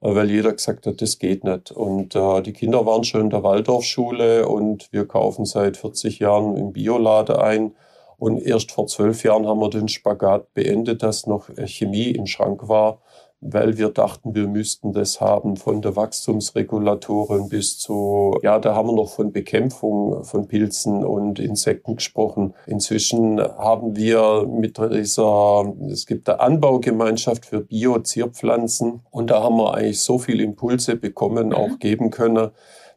äh, 0.00 0.12
weil 0.12 0.28
jeder 0.28 0.52
gesagt 0.52 0.86
hat, 0.86 1.00
das 1.00 1.20
geht 1.20 1.44
nicht. 1.44 1.70
Und 1.70 2.16
äh, 2.16 2.42
die 2.42 2.52
Kinder 2.52 2.84
waren 2.84 3.04
schon 3.04 3.20
in 3.20 3.30
der 3.30 3.44
Waldorfschule 3.44 4.48
und 4.48 4.92
wir 4.92 5.06
kaufen 5.06 5.44
seit 5.44 5.76
40 5.76 6.18
Jahren 6.18 6.56
im 6.56 6.72
Biolade 6.72 7.40
ein. 7.40 7.76
Und 8.18 8.42
erst 8.42 8.72
vor 8.72 8.88
zwölf 8.88 9.22
Jahren 9.22 9.46
haben 9.46 9.60
wir 9.60 9.70
den 9.70 9.86
Spagat 9.86 10.52
beendet, 10.52 11.04
dass 11.04 11.28
noch 11.28 11.48
Chemie 11.66 12.10
im 12.10 12.26
Schrank 12.26 12.68
war 12.68 13.00
weil 13.40 13.78
wir 13.78 13.88
dachten, 13.88 14.34
wir 14.34 14.46
müssten 14.46 14.92
das 14.92 15.20
haben 15.20 15.56
von 15.56 15.80
der 15.80 15.96
Wachstumsregulatoren 15.96 17.48
bis 17.48 17.78
zu, 17.78 18.38
ja, 18.42 18.58
da 18.58 18.74
haben 18.74 18.88
wir 18.88 18.94
noch 18.94 19.08
von 19.08 19.32
Bekämpfung 19.32 20.24
von 20.24 20.46
Pilzen 20.46 21.04
und 21.04 21.38
Insekten 21.38 21.96
gesprochen. 21.96 22.54
Inzwischen 22.66 23.40
haben 23.40 23.96
wir 23.96 24.46
mit 24.46 24.78
dieser, 24.78 25.72
es 25.90 26.06
gibt 26.06 26.28
eine 26.28 26.40
Anbaugemeinschaft 26.40 27.46
für 27.46 27.60
Bio-Zierpflanzen 27.60 29.00
und 29.10 29.30
da 29.30 29.42
haben 29.42 29.56
wir 29.56 29.74
eigentlich 29.74 30.00
so 30.00 30.18
viele 30.18 30.42
Impulse 30.42 30.96
bekommen, 30.96 31.48
mhm. 31.48 31.54
auch 31.54 31.78
geben 31.78 32.10
können, 32.10 32.50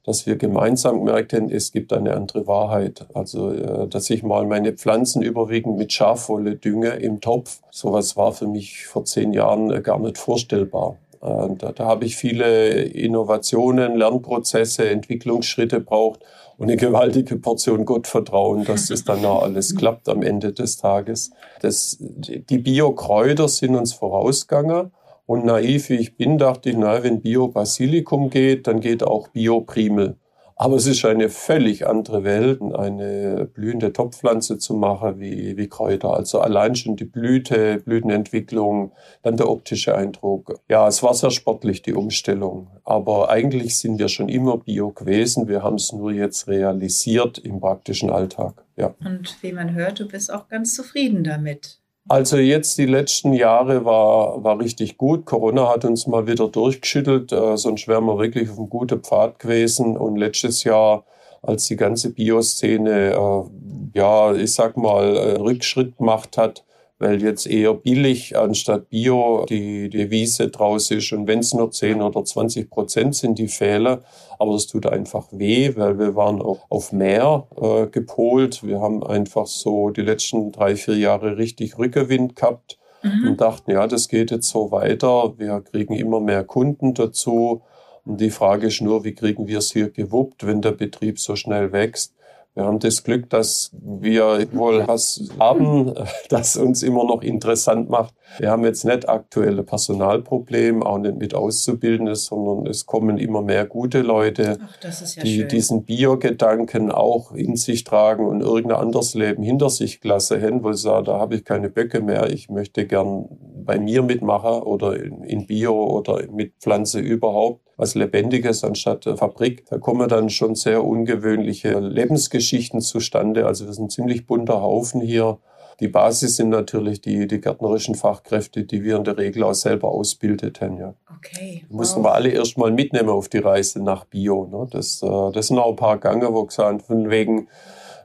dass 0.06 0.26
wir 0.26 0.36
gemeinsam 0.36 1.06
gemerkt 1.06 1.34
haben, 1.34 1.50
es 1.50 1.72
gibt 1.72 1.94
eine 1.94 2.14
andere 2.14 2.46
Wahrheit. 2.46 3.06
Also, 3.14 3.52
äh, 3.52 3.88
dass 3.88 4.10
ich 4.10 4.24
mal 4.24 4.46
meine 4.46 4.74
Pflanzen 4.74 5.22
überwiegend 5.22 5.78
mit 5.78 5.94
Schafwolle 5.94 6.56
dünge 6.56 6.90
im 6.90 7.22
Topf, 7.22 7.62
sowas 7.72 8.18
war 8.18 8.34
für 8.34 8.48
mich 8.48 8.86
vor 8.86 9.06
zehn 9.06 9.34
Jahren 9.34 9.72
äh, 9.72 9.82
gar 9.82 10.00
nicht 10.00 10.18
vorstellbar. 10.18 10.98
Äh, 11.22 11.56
da, 11.58 11.72
da 11.72 11.86
habe 11.86 12.06
ich 12.06 12.18
viele 12.18 12.82
Innovationen, 12.84 13.96
Lernprozesse, 13.96 14.90
Entwicklungsschritte 14.90 15.80
braucht 15.80 16.20
und 16.58 16.68
eine 16.68 16.78
gewaltige 16.78 17.38
Portion 17.38 17.86
Gottvertrauen, 17.86 18.66
dass 18.66 18.88
das 18.88 19.06
dann 19.06 19.24
auch 19.26 19.44
alles 19.44 19.76
klappt 19.78 20.10
am 20.10 20.22
Ende 20.22 20.52
des 20.52 20.78
Tages. 20.78 21.32
Das, 21.62 21.98
die 22.00 22.58
Biokräuter 22.58 23.48
sind 23.48 23.76
uns 23.76 23.94
vorausgegangen. 23.94 24.92
Und 25.26 25.46
naiv 25.46 25.90
wie 25.90 25.96
ich 25.96 26.18
bin, 26.18 26.38
dachte 26.38 26.70
ich, 26.70 26.78
na, 26.78 27.04
wenn 27.04 27.22
Bio-Basilikum 27.22 28.30
geht, 28.30 28.68
dann 28.68 28.82
geht 28.82 29.04
auch 29.04 29.30
Bio-Primel. 29.30 30.18
Aber 30.56 30.76
es 30.76 30.86
ist 30.86 31.04
eine 31.04 31.30
völlig 31.30 31.88
andere 31.88 32.24
Welt, 32.24 32.62
eine 32.62 33.50
blühende 33.54 33.92
Topfpflanze 33.92 34.60
zu 34.60 34.76
machen 34.76 35.20
wie, 35.20 35.58
wie 35.58 35.68
Kräuter. 35.68 36.14
Also 36.14 36.40
allein 36.40 36.76
schon 36.76 36.96
die 36.96 37.06
Blüte, 37.06 37.80
Blütenentwicklung, 37.80 38.92
dann 39.24 39.36
der 39.36 39.50
optische 39.50 39.96
Eindruck. 39.96 40.60
Ja, 40.70 40.88
es 40.88 41.02
war 41.02 41.14
sehr 41.16 41.32
sportlich, 41.32 41.82
die 41.82 41.94
Umstellung. 41.94 42.68
Aber 42.84 43.30
eigentlich 43.30 43.78
sind 43.78 44.00
wir 44.00 44.10
schon 44.10 44.30
immer 44.30 44.58
Bio 44.58 44.92
gewesen. 44.92 45.48
Wir 45.48 45.64
haben 45.64 45.76
es 45.76 45.92
nur 45.92 46.12
jetzt 46.12 46.48
realisiert 46.48 47.40
im 47.40 47.60
praktischen 47.60 48.10
Alltag. 48.10 48.64
Ja. 48.78 48.94
Und 49.04 49.36
wie 49.42 49.54
man 49.54 49.74
hört, 49.74 50.00
du 50.00 50.08
bist 50.08 50.32
auch 50.32 50.48
ganz 50.50 50.76
zufrieden 50.76 51.24
damit. 51.24 51.83
Also 52.10 52.38
jetzt 52.38 52.78
die 52.78 52.86
letzten 52.86 53.32
Jahre 53.34 53.86
war, 53.86 54.44
war 54.44 54.60
richtig 54.60 54.98
gut. 54.98 55.26
Corona 55.26 55.70
hat 55.70 55.86
uns 55.86 56.06
mal 56.06 56.28
wieder 56.28 56.50
durchgeschüttelt, 56.50 57.32
äh, 57.32 57.56
sonst 57.58 57.88
wären 57.88 58.06
wir 58.06 58.20
wirklich 58.20 58.50
auf 58.50 58.58
einem 58.58 58.70
guten 58.70 59.02
Pfad 59.02 59.40
gewesen. 59.40 59.96
Und 59.96 60.18
letztes 60.18 60.66
Jahr, 60.66 61.06
als 61.42 61.66
die 61.68 61.78
ganze 61.78 62.12
Bioszene, 62.14 63.14
äh, 63.14 63.98
ja, 63.98 64.34
ich 64.34 64.54
sag 64.54 64.76
mal, 64.76 65.18
einen 65.18 65.42
Rückschritt 65.42 65.98
gemacht 65.98 66.38
hat, 66.38 66.66
weil 67.04 67.22
jetzt 67.22 67.46
eher 67.46 67.74
billig 67.74 68.38
anstatt 68.38 68.90
Bio 68.90 69.46
die 69.50 69.90
Devise 69.90 70.48
draus 70.48 70.90
ist. 70.90 71.12
Und 71.12 71.28
wenn 71.28 71.40
es 71.40 71.54
nur 71.54 71.70
10 71.70 72.02
oder 72.02 72.24
20 72.24 72.70
Prozent 72.70 73.14
sind, 73.16 73.38
die 73.40 73.50
Fehler, 73.50 74.04
aber 74.40 74.54
es 74.56 74.68
tut 74.68 74.86
einfach 74.86 75.28
weh, 75.32 75.74
weil 75.76 76.00
wir 76.00 76.16
waren 76.16 76.42
auch 76.42 76.66
auf 76.70 76.94
mehr 76.94 77.46
äh, 77.62 77.88
gepolt. 77.88 78.64
Wir 78.66 78.80
haben 78.80 79.06
einfach 79.06 79.48
so 79.48 79.90
die 79.90 80.02
letzten 80.02 80.54
drei, 80.54 80.78
vier 80.78 80.96
Jahre 80.96 81.38
richtig 81.38 81.78
Rückgewind 81.78 82.38
gehabt 82.38 82.80
mhm. 83.04 83.28
und 83.28 83.42
dachten, 83.42 83.72
ja, 83.72 83.86
das 83.86 84.08
geht 84.08 84.32
jetzt 84.32 84.48
so 84.48 84.72
weiter. 84.72 85.34
Wir 85.38 85.60
kriegen 85.60 85.96
immer 85.96 86.22
mehr 86.22 86.46
Kunden 86.46 86.94
dazu. 86.94 87.64
Und 88.06 88.22
die 88.22 88.32
Frage 88.32 88.68
ist 88.68 88.82
nur, 88.82 89.04
wie 89.04 89.14
kriegen 89.14 89.48
wir 89.48 89.58
es 89.58 89.74
hier 89.74 89.90
gewuppt, 89.90 90.48
wenn 90.48 90.62
der 90.62 90.72
Betrieb 90.72 91.20
so 91.20 91.36
schnell 91.36 91.74
wächst? 91.74 92.14
Wir 92.56 92.66
haben 92.66 92.78
das 92.78 93.04
Glück, 93.04 93.32
dass 93.32 93.72
wir 93.74 94.48
wohl 94.52 94.88
was 94.88 95.28
haben, 95.40 95.94
das 96.30 96.56
uns 96.56 96.84
immer 96.84 97.04
noch 97.04 97.24
interessant 97.24 97.90
macht. 97.90 98.14
Wir 98.38 98.52
haben 98.52 98.64
jetzt 98.64 98.86
nicht 98.86 99.10
aktuelle 99.10 99.64
Personalprobleme, 99.64 100.86
auch 100.86 101.00
nicht 101.00 101.18
mit 101.18 101.34
Auszubildenden, 101.34 102.14
sondern 102.14 102.68
es 102.68 102.86
kommen 102.86 103.18
immer 103.18 103.42
mehr 103.42 103.66
gute 103.66 104.02
Leute, 104.02 104.60
Ach, 104.62 104.84
ja 104.84 105.24
die 105.24 105.40
schön. 105.40 105.48
diesen 105.48 105.84
Bio-Gedanken 105.84 106.92
auch 106.92 107.32
in 107.32 107.56
sich 107.56 107.84
tragen 107.84 108.28
und 108.28 108.42
irgendein 108.42 108.82
anderes 108.82 109.16
Leben 109.16 109.42
hinter 109.42 109.70
sich 109.72 110.00
klasse 110.00 110.40
hin, 110.40 110.64
wo 110.64 110.72
sie 110.74 110.84
sagen, 110.84 111.06
da 111.06 111.20
habe 111.20 111.36
ich 111.36 111.46
keine 111.46 111.70
Böcke 111.70 112.02
mehr, 112.02 112.30
ich 112.30 112.50
möchte 112.50 112.86
gern 112.86 113.30
bei 113.66 113.80
mir 113.80 114.04
mitmachen 114.04 114.62
oder 114.64 114.96
in 114.96 115.48
Bio 115.48 115.74
oder 115.86 116.22
mit 116.32 116.54
Pflanze 116.60 117.00
überhaupt 117.00 117.64
was 117.78 117.96
Lebendiges 117.96 118.64
anstatt 118.64 119.06
Fabrik. 119.06 119.66
Da 119.70 119.78
kommen 119.78 120.08
dann 120.10 120.30
schon 120.30 120.56
sehr 120.56 120.84
ungewöhnliche 120.84 121.80
Lebensgeschichten 121.80 122.82
zustande. 122.82 123.46
Also 123.46 123.66
wir 123.66 123.74
sind 123.74 123.86
ein 123.86 123.90
ziemlich 123.90 124.26
bunter 124.28 124.62
Haufen 124.62 125.02
hier. 125.02 125.40
Die 125.80 125.88
Basis 125.88 126.36
sind 126.36 126.50
natürlich 126.50 127.02
die, 127.02 127.28
die 127.28 127.42
gärtnerischen 127.42 127.96
Fachkräfte, 127.96 128.64
die 128.64 128.84
wir 128.84 128.96
in 128.96 129.04
der 129.04 129.18
Regel 129.18 129.44
auch 129.44 129.54
selber 129.54 129.90
ausbildeten. 129.90 130.78
Ja. 130.78 130.94
Okay. 131.18 131.66
Die 131.70 131.74
mussten 131.74 132.04
wir 132.04 132.14
alle 132.14 132.30
erst 132.30 132.58
mal 132.58 132.72
mitnehmen 132.72 133.10
auf 133.10 133.28
die 133.28 133.40
Reise 133.40 133.82
nach 133.82 134.06
Bio. 134.06 134.46
Ne? 134.46 134.68
Das, 134.70 135.02
äh, 135.02 135.32
das 135.32 135.48
sind 135.48 135.58
auch 135.58 135.72
ein 135.72 135.76
paar 135.76 135.98
Gange, 135.98 136.32
wo 136.34 136.46
gesagt 136.46 136.84
von 136.84 137.10
wegen, 137.10 137.48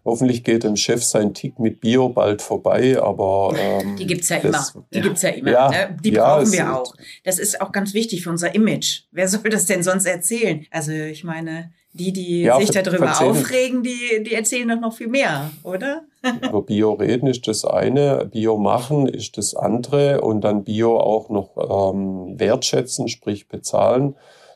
Hoffentlich 0.09 0.43
geht 0.43 0.65
dem 0.65 0.77
Chef 0.77 1.05
sein 1.05 1.35
Tick 1.35 1.59
mit 1.59 1.81
Bio 1.81 2.09
bald 2.09 2.41
vorbei, 2.41 2.99
aber. 2.99 3.55
Ähm, 3.59 3.97
die 3.97 4.07
gibt 4.07 4.23
es 4.23 4.31
ja 4.31 4.41
das, 4.41 4.75
immer. 4.75 4.87
Die 4.91 4.97
ja. 4.97 5.03
gibt's 5.03 5.21
ja 5.23 5.29
immer. 5.29 5.51
Ja, 5.51 5.69
ne? 5.69 5.97
Die 6.03 6.13
ja, 6.13 6.37
brauchen 6.37 6.51
wir 6.51 6.77
auch. 6.77 6.95
Das 7.25 7.39
ist 7.39 7.61
auch 7.61 7.73
ganz 7.73 7.93
wichtig 7.93 8.23
für 8.23 8.31
unser 8.31 8.55
Image. 8.55 9.03
Wer 9.13 9.29
soll 9.29 9.51
das 9.51 9.67
denn 9.67 9.83
sonst 9.83 10.07
erzählen? 10.07 10.65
Also, 10.71 10.93
ich 10.93 11.25
meine, 11.25 11.73
die, 11.93 12.15
die 12.15 12.43
ja, 12.43 12.59
sich 12.59 12.71
darüber 12.71 13.21
aufregen, 13.21 13.83
die, 13.83 14.23
die 14.25 14.33
erzählen 14.33 14.69
doch 14.69 14.81
noch 14.81 14.95
viel 14.95 15.09
mehr, 15.09 15.51
oder? 15.63 16.05
Über 16.43 16.63
Bio 16.63 16.95
reden 16.95 17.27
ist 17.27 17.47
das 17.47 17.67
eine, 17.67 18.25
Bio 18.33 18.57
machen 18.57 19.09
ist 19.09 19.37
das 19.37 19.55
andere 19.55 20.23
und 20.23 20.41
dann 20.41 20.65
Bio 20.65 20.99
auch 20.99 21.29
noch 21.29 21.51
ähm, 21.93 22.39
wertschätzen, 22.41 23.09
sprich 23.09 23.49
bezahlen, 23.49 24.15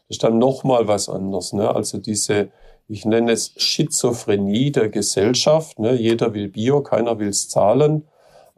das 0.09 0.16
ist 0.16 0.25
dann 0.25 0.38
nochmal 0.38 0.88
was 0.88 1.11
anderes. 1.11 1.52
Ne? 1.52 1.75
Also 1.75 1.99
diese 1.99 2.50
ich 2.93 3.07
nenne 3.07 3.33
es 3.33 3.55
Schizophrenie 3.57 4.71
der 4.71 4.91
Gesellschaft. 4.91 5.79
Ne? 5.79 5.95
Jeder 5.95 6.35
will 6.35 6.49
Bio, 6.49 6.83
keiner 6.83 7.19
will 7.19 7.29
es 7.29 7.49
zahlen. 7.49 8.07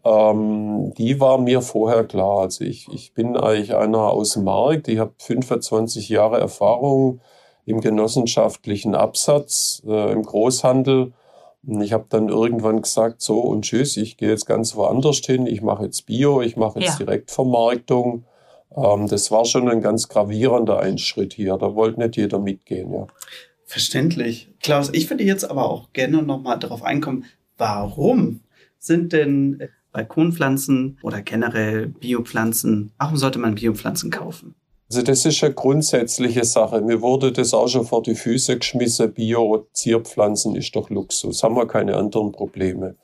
Ähm, 0.05 0.93
die 0.99 1.21
war 1.21 1.39
mir 1.39 1.63
vorher 1.63 2.03
klar. 2.03 2.41
Also 2.41 2.65
ich, 2.65 2.89
ich 2.93 3.15
bin 3.15 3.37
eigentlich 3.37 3.77
einer 3.77 4.11
aus 4.11 4.31
dem 4.31 4.43
Markt. 4.43 4.89
Ich 4.89 4.99
habe 4.99 5.13
25 5.19 6.09
Jahre 6.09 6.41
Erfahrung 6.41 7.21
im 7.65 7.81
genossenschaftlichen 7.81 8.97
Absatz, 8.97 9.83
äh, 9.87 10.11
im 10.11 10.25
Großhandel. 10.25 11.13
Und 11.65 11.81
ich 11.81 11.93
habe 11.93 12.07
dann 12.09 12.29
irgendwann 12.29 12.83
gesagt, 12.83 13.23
so 13.23 13.39
und 13.39 13.63
tschüss, 13.63 13.97
ich 13.97 14.17
gehe 14.17 14.31
jetzt 14.31 14.47
ganz 14.47 14.75
woanders 14.75 15.19
hin. 15.19 15.47
Ich 15.47 15.63
mache 15.63 15.85
jetzt 15.85 16.07
Bio, 16.07 16.43
ich 16.43 16.57
mache 16.57 16.81
jetzt 16.81 16.99
ja. 16.99 17.07
Direktvermarktung. 17.07 18.25
Ähm, 18.77 19.07
das 19.07 19.31
war 19.31 19.45
schon 19.45 19.69
ein 19.69 19.81
ganz 19.81 20.09
gravierender 20.09 20.81
Einschritt 20.81 21.35
hier. 21.35 21.57
Da 21.57 21.77
wollte 21.77 22.01
nicht 22.01 22.17
jeder 22.17 22.41
mitgehen. 22.41 22.93
Ja. 22.93 23.07
Verständlich. 23.67 24.51
Klaus, 24.61 24.91
ich 24.93 25.09
würde 25.11 25.25
jetzt 25.25 25.45
aber 25.45 25.71
auch 25.71 25.93
gerne 25.93 26.23
nochmal 26.23 26.59
darauf 26.59 26.83
einkommen, 26.83 27.25
warum 27.57 28.41
sind 28.79 29.13
denn 29.13 29.69
Balkonpflanzen 29.93 30.99
oder 31.03 31.23
generell 31.23 31.87
Biopflanzen, 31.87 32.93
warum 32.99 33.17
sollte 33.17 33.39
man 33.39 33.55
Biopflanzen 33.55 34.11
kaufen? 34.11 34.55
Also 34.91 35.03
das 35.03 35.25
ist 35.25 35.43
eine 35.43 35.55
grundsätzliche 35.55 36.45
Sache. 36.45 36.81
Mir 36.83 37.01
wurde 37.01 37.33
das 37.33 37.55
auch 37.55 37.69
schon 37.69 37.87
vor 37.87 38.03
die 38.03 38.15
Füße 38.15 38.59
geschmissen. 38.59 39.13
Bio-Zierpflanzen 39.13 40.55
ist 40.57 40.77
doch 40.77 40.91
Luxus. 40.91 41.43
Haben 41.43 41.57
wir 41.57 41.67
keine 41.67 41.97
anderen 41.97 42.33
Probleme. 42.33 42.97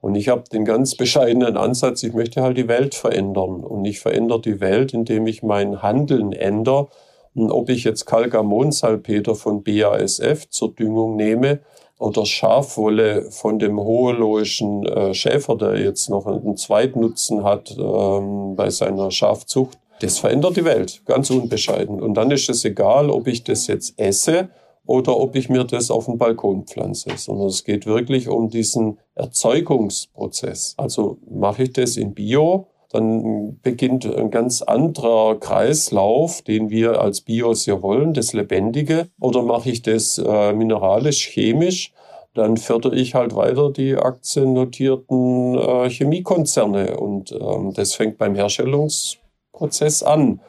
Und 0.00 0.14
ich 0.14 0.28
habe 0.28 0.44
den 0.52 0.64
ganz 0.64 0.94
bescheidenen 0.94 1.56
Ansatz, 1.56 2.02
ich 2.02 2.12
möchte 2.12 2.42
halt 2.42 2.56
die 2.56 2.68
Welt 2.68 2.94
verändern. 2.94 3.64
Und 3.64 3.84
ich 3.84 4.00
verändere 4.00 4.42
die 4.42 4.60
Welt, 4.60 4.94
indem 4.94 5.26
ich 5.26 5.42
mein 5.42 5.82
Handeln 5.82 6.32
ändere 6.32 6.88
ob 7.36 7.68
ich 7.68 7.84
jetzt 7.84 8.06
Kalgamonsalpeter 8.06 9.34
von 9.34 9.62
BASF 9.62 10.48
zur 10.48 10.74
Düngung 10.74 11.16
nehme 11.16 11.60
oder 11.98 12.26
Schafwolle 12.26 13.30
von 13.30 13.58
dem 13.58 13.78
hoheloischen 13.78 14.84
äh, 14.86 15.14
Schäfer, 15.14 15.56
der 15.56 15.80
jetzt 15.80 16.10
noch 16.10 16.26
einen 16.26 16.56
Zweitnutzen 16.56 17.44
hat 17.44 17.74
ähm, 17.78 18.56
bei 18.56 18.70
seiner 18.70 19.10
Schafzucht, 19.10 19.78
das 20.00 20.18
verändert 20.18 20.56
die 20.56 20.64
Welt, 20.64 21.02
ganz 21.06 21.30
unbescheiden. 21.30 22.02
Und 22.02 22.14
dann 22.14 22.30
ist 22.30 22.48
es 22.50 22.64
egal, 22.64 23.10
ob 23.10 23.26
ich 23.26 23.44
das 23.44 23.68
jetzt 23.68 23.98
esse 23.98 24.48
oder 24.86 25.16
ob 25.16 25.34
ich 25.36 25.48
mir 25.48 25.64
das 25.64 25.90
auf 25.90 26.06
den 26.06 26.18
Balkon 26.18 26.66
pflanze, 26.66 27.10
sondern 27.16 27.46
es 27.46 27.64
geht 27.64 27.86
wirklich 27.86 28.28
um 28.28 28.50
diesen 28.50 28.98
Erzeugungsprozess. 29.14 30.74
Also 30.76 31.18
mache 31.30 31.64
ich 31.64 31.72
das 31.72 31.96
in 31.96 32.12
Bio 32.12 32.66
dann 32.94 33.58
beginnt 33.62 34.06
ein 34.06 34.30
ganz 34.30 34.62
anderer 34.62 35.38
Kreislauf, 35.40 36.42
den 36.42 36.70
wir 36.70 37.00
als 37.00 37.22
Bios 37.22 37.66
ja 37.66 37.82
wollen, 37.82 38.14
das 38.14 38.32
Lebendige. 38.32 39.08
Oder 39.20 39.42
mache 39.42 39.70
ich 39.70 39.82
das 39.82 40.18
äh, 40.18 40.52
mineralisch, 40.52 41.26
chemisch? 41.28 41.92
Dann 42.34 42.56
fördere 42.56 42.94
ich 42.94 43.14
halt 43.14 43.34
weiter 43.34 43.70
die 43.70 43.96
aktiennotierten 43.96 45.58
äh, 45.58 45.90
Chemiekonzerne. 45.90 46.96
Und 46.96 47.32
ähm, 47.32 47.72
das 47.74 47.94
fängt 47.94 48.18
beim 48.18 48.34
Herstellungsprozess 48.36 50.02
an. 50.02 50.40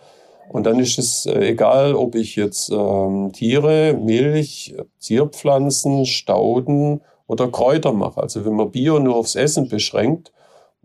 Und 0.50 0.66
dann 0.66 0.80
ist 0.80 1.00
es 1.00 1.26
äh, 1.26 1.50
egal, 1.50 1.96
ob 1.96 2.14
ich 2.14 2.36
jetzt 2.36 2.70
ähm, 2.70 3.32
Tiere, 3.34 3.94
Milch, 3.94 4.76
Zierpflanzen, 5.00 6.06
Stauden 6.06 7.02
oder 7.28 7.48
Kräuter 7.48 7.92
mache. 7.92 8.22
Also 8.22 8.46
wenn 8.46 8.54
man 8.54 8.70
Bio 8.70 9.00
nur 9.00 9.16
aufs 9.16 9.36
Essen 9.36 9.68
beschränkt, 9.68 10.32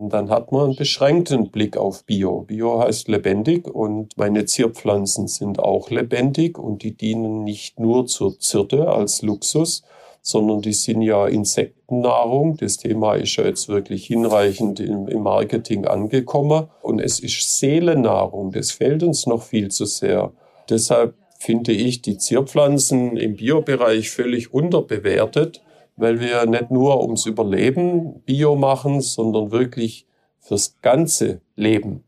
und 0.01 0.13
dann 0.13 0.31
hat 0.31 0.51
man 0.51 0.63
einen 0.63 0.75
beschränkten 0.75 1.51
Blick 1.51 1.77
auf 1.77 2.05
Bio. 2.05 2.41
Bio 2.41 2.79
heißt 2.79 3.07
lebendig 3.07 3.67
und 3.67 4.17
meine 4.17 4.45
Zierpflanzen 4.45 5.27
sind 5.27 5.59
auch 5.59 5.91
lebendig 5.91 6.57
und 6.57 6.81
die 6.81 6.97
dienen 6.97 7.43
nicht 7.43 7.79
nur 7.79 8.07
zur 8.07 8.39
Zirte 8.39 8.87
als 8.87 9.21
Luxus, 9.21 9.83
sondern 10.23 10.61
die 10.61 10.73
sind 10.73 11.03
ja 11.03 11.27
Insektennahrung. 11.27 12.57
Das 12.57 12.77
Thema 12.77 13.13
ist 13.13 13.35
ja 13.35 13.45
jetzt 13.45 13.69
wirklich 13.69 14.07
hinreichend 14.07 14.79
im, 14.79 15.05
Marketing 15.21 15.85
angekommen. 15.85 16.67
Und 16.81 16.99
es 16.99 17.19
ist 17.19 17.59
Seelennahrung. 17.59 18.51
Das 18.51 18.71
fehlt 18.71 19.03
uns 19.03 19.27
noch 19.27 19.43
viel 19.43 19.69
zu 19.69 19.85
sehr. 19.85 20.31
Deshalb 20.67 21.13
finde 21.37 21.73
ich 21.73 22.01
die 22.01 22.17
Zierpflanzen 22.17 23.17
im 23.17 23.35
Biobereich 23.35 24.09
völlig 24.09 24.51
unterbewertet 24.51 25.61
weil 25.95 26.19
wir 26.19 26.45
nicht 26.45 26.71
nur 26.71 27.01
ums 27.01 27.25
Überleben 27.25 28.21
Bio 28.21 28.55
machen, 28.55 29.01
sondern 29.01 29.51
wirklich 29.51 30.07
fürs 30.39 30.77
ganze 30.81 31.41
Leben. 31.55 32.03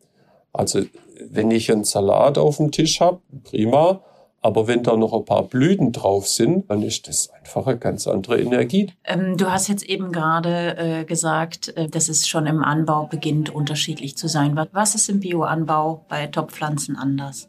Also 0.52 0.82
wenn 1.30 1.52
ich 1.52 1.72
einen 1.72 1.84
Salat 1.84 2.38
auf 2.38 2.58
dem 2.58 2.72
Tisch 2.72 3.00
habe, 3.00 3.22
prima, 3.44 4.02
aber 4.42 4.68
wenn 4.68 4.84
da 4.84 4.98
noch 4.98 5.14
ein 5.14 5.24
paar 5.24 5.44
Blüten 5.44 5.94
drauf 5.94 6.28
sind, 6.28 6.70
dann 6.70 6.84
ist 6.84 7.08
das 7.08 7.30
einfach 7.32 7.66
eine 7.66 7.78
ganz 7.78 8.08
andere 8.08 8.42
Energie. 8.42 8.92
Ähm, 9.06 9.38
du 9.38 9.50
hast 9.50 9.70
jetzt 9.70 9.84
eben 9.84 10.12
gerade 10.12 10.78
äh, 10.78 11.06
gesagt, 11.06 11.76
äh, 11.78 11.88
dass 11.88 12.10
es 12.10 12.28
schon 12.28 12.46
im 12.46 12.62
Anbau 12.62 13.06
beginnt, 13.06 13.50
unterschiedlich 13.50 14.18
zu 14.18 14.28
sein. 14.28 14.60
Was 14.74 14.96
ist 14.96 15.08
im 15.08 15.22
Bioanbau 15.22 16.06
bei 16.10 16.28
Topfpflanzen 16.28 16.98
anders? 16.98 17.48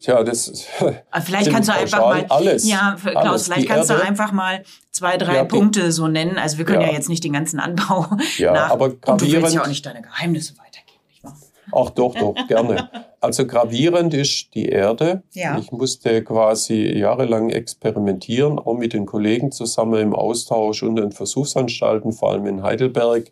Tja, 0.00 0.24
das 0.24 0.66
vielleicht 1.22 1.50
kannst 1.50 1.68
du 1.68 1.74
einfach 1.74 2.00
mal 2.00 2.24
alles, 2.30 2.66
ja 2.66 2.96
Klaus, 2.98 3.16
alles. 3.16 3.44
vielleicht 3.44 3.62
Die 3.62 3.66
kannst 3.66 3.90
Erde, 3.90 4.02
du 4.02 4.08
einfach 4.08 4.32
mal 4.32 4.62
zwei, 4.90 5.18
drei 5.18 5.36
ja, 5.36 5.44
Punkte 5.44 5.92
so 5.92 6.08
nennen. 6.08 6.38
Also 6.38 6.56
wir 6.56 6.64
können 6.64 6.80
ja. 6.80 6.88
ja, 6.88 6.94
jetzt 6.94 7.10
nicht 7.10 7.22
den 7.22 7.34
ganzen 7.34 7.60
Anbau 7.60 8.06
ja, 8.38 8.52
nach. 8.52 8.70
Aber 8.70 8.86
und 8.86 9.20
du 9.20 9.30
willst 9.30 9.54
ja 9.54 9.62
auch 9.62 9.66
nicht 9.66 9.84
deine 9.84 10.00
Geheimnisse 10.00 10.54
weitergeben, 10.56 11.00
nicht 11.08 11.22
wahr? 11.22 11.36
Ach 11.72 11.90
doch, 11.90 12.14
doch, 12.14 12.34
gerne. 12.48 12.88
Also 13.22 13.46
gravierend 13.46 14.14
ist 14.14 14.54
die 14.54 14.66
Erde. 14.66 15.22
Ja. 15.34 15.58
Ich 15.58 15.72
musste 15.72 16.24
quasi 16.24 16.90
jahrelang 16.96 17.50
experimentieren, 17.50 18.58
auch 18.58 18.78
mit 18.78 18.94
den 18.94 19.04
Kollegen 19.04 19.52
zusammen 19.52 20.00
im 20.00 20.14
Austausch 20.14 20.82
und 20.82 20.96
den 20.96 21.12
Versuchsanstalten, 21.12 22.12
vor 22.12 22.32
allem 22.32 22.46
in 22.46 22.62
Heidelberg. 22.62 23.30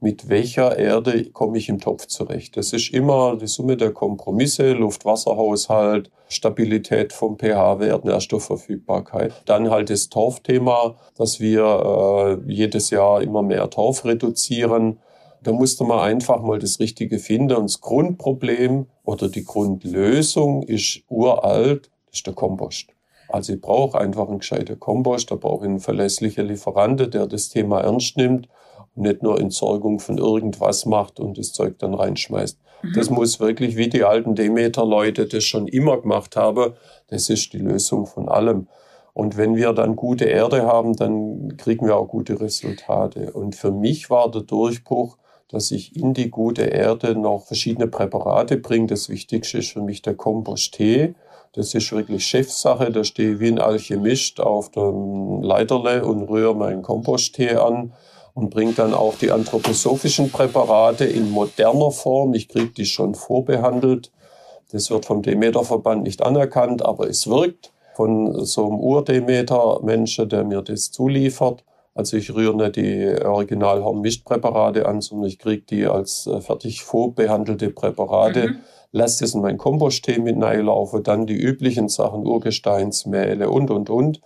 Mit 0.00 0.28
welcher 0.28 0.78
Erde 0.78 1.30
komme 1.30 1.58
ich 1.58 1.68
im 1.68 1.80
Topf 1.80 2.06
zurecht? 2.06 2.56
Das 2.56 2.72
ist 2.72 2.94
immer 2.94 3.36
die 3.36 3.48
Summe 3.48 3.76
der 3.76 3.92
Kompromisse, 3.92 4.72
Luft-Wasser-Haushalt, 4.72 6.12
Stabilität 6.28 7.12
vom 7.12 7.36
pH-Wert, 7.36 8.04
Nährstoffverfügbarkeit. 8.04 9.32
Dann 9.46 9.68
halt 9.68 9.90
das 9.90 10.10
Torfthema, 10.10 10.94
dass 11.16 11.40
wir 11.40 12.40
äh, 12.46 12.52
jedes 12.52 12.90
Jahr 12.90 13.20
immer 13.20 13.42
mehr 13.42 13.68
Torf 13.68 14.04
reduzieren 14.04 14.98
da 15.46 15.52
musste 15.52 15.84
man 15.84 16.00
einfach 16.00 16.42
mal 16.42 16.58
das 16.58 16.80
Richtige 16.80 17.18
finden. 17.18 17.56
Und 17.56 17.64
das 17.64 17.80
Grundproblem 17.80 18.86
oder 19.04 19.28
die 19.28 19.44
Grundlösung 19.44 20.62
ist 20.62 21.02
uralt, 21.08 21.90
das 22.06 22.18
ist 22.18 22.26
der 22.26 22.34
Kompost. 22.34 22.88
Also 23.28 23.54
ich 23.54 23.60
brauche 23.60 23.98
einfach 23.98 24.28
einen 24.28 24.38
gescheiten 24.38 24.78
Kompost, 24.78 25.30
da 25.30 25.36
brauche 25.36 25.64
ich 25.64 25.70
einen 25.70 25.80
verlässlichen 25.80 26.46
Lieferanten, 26.46 27.10
der 27.10 27.26
das 27.26 27.48
Thema 27.48 27.80
ernst 27.80 28.16
nimmt 28.16 28.48
und 28.94 29.02
nicht 29.02 29.22
nur 29.22 29.40
Entsorgung 29.40 29.98
von 29.98 30.18
irgendwas 30.18 30.86
macht 30.86 31.20
und 31.20 31.38
das 31.38 31.52
Zeug 31.52 31.78
dann 31.78 31.94
reinschmeißt. 31.94 32.58
Mhm. 32.82 32.92
Das 32.94 33.10
muss 33.10 33.40
wirklich, 33.40 33.76
wie 33.76 33.88
die 33.88 34.04
alten 34.04 34.34
Demeter-Leute 34.34 35.26
das 35.26 35.44
schon 35.44 35.66
immer 35.66 36.00
gemacht 36.00 36.36
haben, 36.36 36.74
das 37.08 37.28
ist 37.28 37.52
die 37.52 37.58
Lösung 37.58 38.06
von 38.06 38.28
allem. 38.28 38.68
Und 39.14 39.36
wenn 39.36 39.54
wir 39.54 39.72
dann 39.72 39.94
gute 39.96 40.24
Erde 40.24 40.66
haben, 40.66 40.94
dann 40.94 41.56
kriegen 41.56 41.86
wir 41.86 41.96
auch 41.96 42.08
gute 42.08 42.40
Resultate. 42.40 43.32
Und 43.32 43.54
für 43.54 43.70
mich 43.70 44.10
war 44.10 44.30
der 44.30 44.42
Durchbruch, 44.42 45.18
dass 45.48 45.70
ich 45.70 45.96
in 45.96 46.14
die 46.14 46.30
gute 46.30 46.62
Erde 46.62 47.14
noch 47.14 47.44
verschiedene 47.46 47.86
Präparate 47.86 48.56
bringe. 48.56 48.86
Das 48.88 49.08
Wichtigste 49.08 49.58
ist 49.58 49.72
für 49.72 49.82
mich 49.82 50.02
der 50.02 50.14
Kompost-Tee. 50.14 51.14
Das 51.52 51.74
ist 51.74 51.92
wirklich 51.92 52.26
Chefsache. 52.26 52.90
Da 52.90 53.04
stehe 53.04 53.34
ich 53.34 53.40
wie 53.40 53.48
ein 53.48 53.60
Alchemist 53.60 54.40
auf 54.40 54.70
dem 54.70 55.42
Leiterle 55.42 56.04
und 56.04 56.24
rühre 56.24 56.54
meinen 56.54 56.82
Kompost-Tee 56.82 57.56
an 57.56 57.92
und 58.34 58.50
bringe 58.50 58.72
dann 58.72 58.92
auch 58.92 59.14
die 59.14 59.30
anthroposophischen 59.30 60.30
Präparate 60.30 61.04
in 61.04 61.30
moderner 61.30 61.92
Form. 61.92 62.34
Ich 62.34 62.48
kriege 62.48 62.70
die 62.70 62.86
schon 62.86 63.14
vorbehandelt. 63.14 64.10
Das 64.72 64.90
wird 64.90 65.06
vom 65.06 65.22
Demeter-Verband 65.22 66.02
nicht 66.02 66.22
anerkannt, 66.22 66.84
aber 66.84 67.08
es 67.08 67.28
wirkt 67.28 67.72
von 67.94 68.44
so 68.44 68.66
einem 68.66 68.80
Ur-Demeter-Menschen, 68.80 70.28
der 70.28 70.42
mir 70.42 70.62
das 70.62 70.90
zuliefert. 70.90 71.64
Also 71.94 72.16
ich 72.16 72.34
rühre 72.34 72.56
nicht 72.56 72.76
die 72.76 73.16
Original-Hornmischpräparate 73.24 74.86
an, 74.86 75.00
sondern 75.00 75.28
ich 75.28 75.38
kriege 75.38 75.62
die 75.62 75.86
als 75.86 76.26
äh, 76.26 76.40
fertig 76.40 76.82
vorbehandelte 76.82 77.70
Präparate. 77.70 78.48
Mhm 78.48 78.60
lasse 78.94 79.24
das 79.24 79.34
in 79.34 79.42
mein 79.42 79.58
Komposttee 79.58 80.18
mit 80.18 80.40
reinlaufen, 80.40 81.02
dann 81.02 81.26
die 81.26 81.34
üblichen 81.34 81.88
Sachen, 81.88 82.26
Urgesteinsmehle 82.26 83.50
und, 83.50 83.70
und, 83.70 83.90
und. 83.90 84.20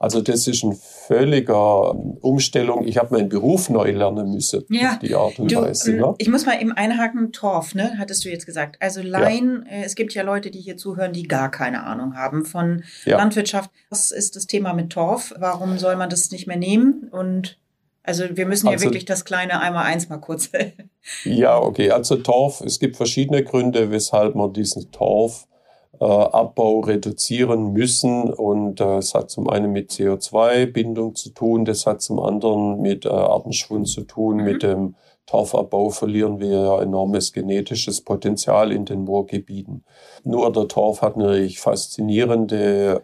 Also 0.00 0.20
das 0.20 0.46
ist 0.46 0.64
eine 0.64 0.74
völliger 0.74 1.94
Umstellung. 2.20 2.86
Ich 2.86 2.98
habe 2.98 3.14
meinen 3.14 3.28
Beruf 3.28 3.70
neu 3.70 3.90
lernen 3.90 4.30
müssen. 4.32 4.64
Ja, 4.68 4.98
die 5.00 5.14
Art 5.14 5.38
und 5.38 5.50
du, 5.50 5.62
Weise. 5.62 5.92
Ne? 5.92 6.14
Ich 6.18 6.28
muss 6.28 6.46
mal 6.46 6.60
eben 6.60 6.72
einhaken, 6.72 7.32
Torf, 7.32 7.74
ne, 7.74 7.94
hattest 7.98 8.24
du 8.24 8.28
jetzt 8.28 8.46
gesagt. 8.46 8.76
Also 8.80 9.02
Laien, 9.02 9.66
ja. 9.68 9.78
Äh, 9.78 9.84
es 9.84 9.94
gibt 9.94 10.14
ja 10.14 10.22
Leute, 10.22 10.50
die 10.50 10.60
hier 10.60 10.76
zuhören, 10.76 11.12
die 11.12 11.24
gar 11.24 11.50
keine 11.50 11.84
Ahnung 11.84 12.16
haben 12.16 12.44
von 12.44 12.84
ja. 13.04 13.18
Landwirtschaft. 13.18 13.70
Was 13.90 14.10
ist 14.10 14.36
das 14.36 14.46
Thema 14.46 14.72
mit 14.72 14.90
Torf? 14.90 15.34
Warum 15.38 15.78
soll 15.78 15.96
man 15.96 16.10
das 16.10 16.30
nicht 16.30 16.46
mehr 16.46 16.56
nehmen? 16.56 17.08
Und 17.10 17.58
also 18.02 18.24
wir 18.36 18.46
müssen 18.46 18.68
also, 18.68 18.84
ja 18.84 18.90
wirklich 18.90 19.06
das 19.06 19.24
kleine 19.24 19.60
einmal 19.60 19.86
eins 19.86 20.08
mal 20.08 20.18
kurz. 20.18 20.50
ja, 21.24 21.58
okay. 21.58 21.90
Also 21.90 22.16
Torf, 22.16 22.60
es 22.60 22.78
gibt 22.78 22.96
verschiedene 22.96 23.42
Gründe, 23.42 23.90
weshalb 23.90 24.34
man 24.34 24.52
diesen 24.52 24.90
Torfabbau 24.90 25.53
äh, 26.04 26.80
reduzieren 26.86 27.72
müssen. 27.72 28.32
Und 28.32 28.80
äh, 28.80 28.98
es 28.98 29.14
hat 29.14 29.30
zum 29.30 29.48
einen 29.48 29.72
mit 29.72 29.90
CO2-Bindung 29.90 31.14
zu 31.14 31.30
tun, 31.30 31.64
das 31.64 31.86
hat 31.86 32.02
zum 32.02 32.20
anderen 32.20 32.80
mit 32.80 33.06
äh, 33.06 33.08
Artenschwund 33.08 33.88
zu 33.88 34.02
tun. 34.02 34.38
Mhm. 34.38 34.44
Mit 34.44 34.62
dem 34.62 34.94
Torfabbau 35.26 35.90
verlieren 35.90 36.38
wir 36.38 36.50
ja 36.50 36.82
enormes 36.82 37.32
genetisches 37.32 38.02
Potenzial 38.02 38.72
in 38.72 38.84
den 38.84 39.04
Moorgebieten. 39.04 39.84
Nur 40.22 40.52
der 40.52 40.68
Torf 40.68 41.00
hat 41.00 41.16
natürlich 41.16 41.60
faszinierende, 41.60 43.02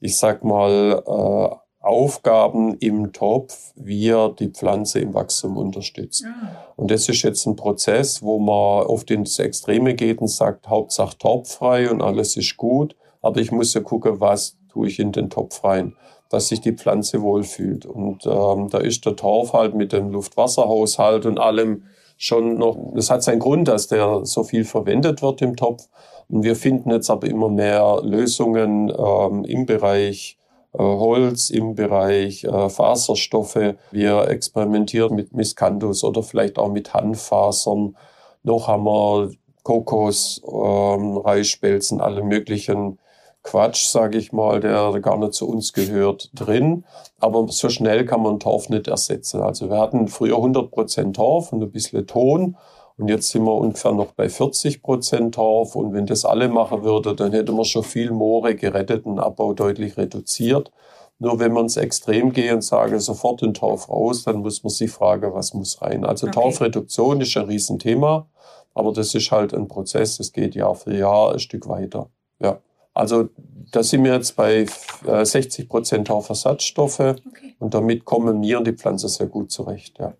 ich 0.00 0.18
sag 0.18 0.44
mal, 0.44 1.02
äh, 1.06 1.56
Aufgaben 1.82 2.74
im 2.78 3.12
Topf, 3.12 3.72
wie 3.74 4.08
er 4.08 4.28
die 4.30 4.48
Pflanze 4.48 5.00
im 5.00 5.14
Wachstum 5.14 5.56
unterstützt. 5.56 6.22
Ja. 6.22 6.64
Und 6.76 6.90
das 6.90 7.08
ist 7.08 7.22
jetzt 7.22 7.44
ein 7.46 7.56
Prozess, 7.56 8.22
wo 8.22 8.38
man 8.38 8.86
oft 8.86 9.10
ins 9.10 9.38
Extreme 9.38 9.94
geht 9.94 10.20
und 10.20 10.28
sagt, 10.28 10.68
Hauptsache 10.68 11.18
topfrei 11.18 11.90
und 11.90 12.00
alles 12.00 12.36
ist 12.36 12.56
gut. 12.56 12.96
Aber 13.20 13.40
ich 13.40 13.50
muss 13.50 13.74
ja 13.74 13.80
gucken, 13.80 14.20
was 14.20 14.56
tue 14.68 14.88
ich 14.88 14.98
in 14.98 15.12
den 15.12 15.28
Topf 15.28 15.64
rein, 15.64 15.96
dass 16.28 16.48
sich 16.48 16.60
die 16.60 16.72
Pflanze 16.72 17.20
wohlfühlt. 17.20 17.84
Und 17.84 18.26
ähm, 18.26 18.68
da 18.70 18.78
ist 18.78 19.04
der 19.04 19.16
Torf 19.16 19.52
halt 19.52 19.74
mit 19.74 19.92
dem 19.92 20.10
Luftwasserhaushalt 20.10 21.26
und 21.26 21.38
allem 21.38 21.84
schon 22.16 22.58
noch, 22.58 22.76
das 22.94 23.10
hat 23.10 23.24
seinen 23.24 23.40
Grund, 23.40 23.66
dass 23.66 23.88
der 23.88 24.24
so 24.24 24.44
viel 24.44 24.64
verwendet 24.64 25.22
wird 25.22 25.42
im 25.42 25.56
Topf. 25.56 25.88
Und 26.28 26.44
wir 26.44 26.54
finden 26.54 26.90
jetzt 26.90 27.10
aber 27.10 27.26
immer 27.26 27.48
mehr 27.48 28.00
Lösungen 28.02 28.92
ähm, 28.96 29.44
im 29.44 29.66
Bereich 29.66 30.38
Holz, 30.78 31.50
im 31.50 31.74
Bereich 31.74 32.44
äh, 32.44 32.68
Faserstoffe. 32.68 33.74
Wir 33.90 34.28
experimentieren 34.28 35.14
mit 35.14 35.34
Miscanthus 35.34 36.02
oder 36.04 36.22
vielleicht 36.22 36.58
auch 36.58 36.70
mit 36.70 36.94
Hanffasern. 36.94 37.96
Noch 38.42 38.68
haben 38.68 38.84
wir 38.84 39.30
Kokos, 39.62 40.42
ähm, 40.44 41.18
Reisspelzen, 41.18 42.00
alle 42.00 42.22
möglichen 42.22 42.98
Quatsch, 43.42 43.86
sage 43.88 44.18
ich 44.18 44.32
mal, 44.32 44.60
der 44.60 44.98
gar 45.00 45.18
nicht 45.18 45.34
zu 45.34 45.48
uns 45.48 45.72
gehört, 45.72 46.30
drin. 46.34 46.84
Aber 47.18 47.46
so 47.48 47.68
schnell 47.68 48.04
kann 48.04 48.22
man 48.22 48.40
Torf 48.40 48.68
nicht 48.68 48.88
ersetzen. 48.88 49.42
Also 49.42 49.68
wir 49.68 49.78
hatten 49.78 50.08
früher 50.08 50.36
100% 50.36 51.12
Torf 51.12 51.52
und 51.52 51.62
ein 51.62 51.70
bisschen 51.70 52.06
Ton. 52.06 52.56
Und 53.02 53.08
jetzt 53.08 53.30
sind 53.30 53.42
wir 53.42 53.56
ungefähr 53.56 53.90
noch 53.90 54.12
bei 54.12 54.28
40 54.28 54.80
Prozent 54.80 55.34
Torf. 55.34 55.74
Und 55.74 55.92
wenn 55.92 56.06
das 56.06 56.24
alle 56.24 56.48
machen 56.48 56.84
würde, 56.84 57.16
dann 57.16 57.32
hätten 57.32 57.56
wir 57.56 57.64
schon 57.64 57.82
viel 57.82 58.12
Moore 58.12 58.54
gerettet 58.54 59.06
und 59.06 59.18
Abbau 59.18 59.54
deutlich 59.54 59.96
reduziert. 59.96 60.70
Nur 61.18 61.40
wenn 61.40 61.52
man 61.52 61.64
ins 61.64 61.76
Extrem 61.76 62.32
geht 62.32 62.52
und 62.52 62.62
sage, 62.62 63.00
sofort 63.00 63.42
den 63.42 63.54
Torf 63.54 63.88
raus, 63.88 64.22
dann 64.22 64.36
muss 64.36 64.62
man 64.62 64.70
sich 64.70 64.92
fragen, 64.92 65.34
was 65.34 65.52
muss 65.52 65.82
rein. 65.82 66.04
Also 66.04 66.28
okay. 66.28 66.40
Torfreduktion 66.40 67.20
ist 67.20 67.36
ein 67.36 67.46
Riesenthema, 67.46 68.28
aber 68.72 68.92
das 68.92 69.16
ist 69.16 69.32
halt 69.32 69.52
ein 69.52 69.66
Prozess, 69.66 70.18
das 70.18 70.32
geht 70.32 70.54
Jahr 70.54 70.76
für 70.76 70.96
Jahr 70.96 71.32
ein 71.32 71.40
Stück 71.40 71.68
weiter. 71.68 72.08
Ja. 72.38 72.60
Also 72.94 73.30
da 73.72 73.82
sind 73.82 74.04
wir 74.04 74.14
jetzt 74.14 74.36
bei 74.36 74.66
60 75.04 75.64
äh, 75.64 75.68
Prozent 75.68 76.06
Torfersatzstoffe 76.06 77.00
okay. 77.00 77.56
und 77.58 77.74
damit 77.74 78.04
kommen 78.04 78.40
wir 78.42 78.58
und 78.58 78.66
die 78.68 78.74
Pflanze 78.74 79.08
sehr 79.08 79.26
gut 79.26 79.50
zurecht. 79.50 79.98
Ja. 79.98 80.14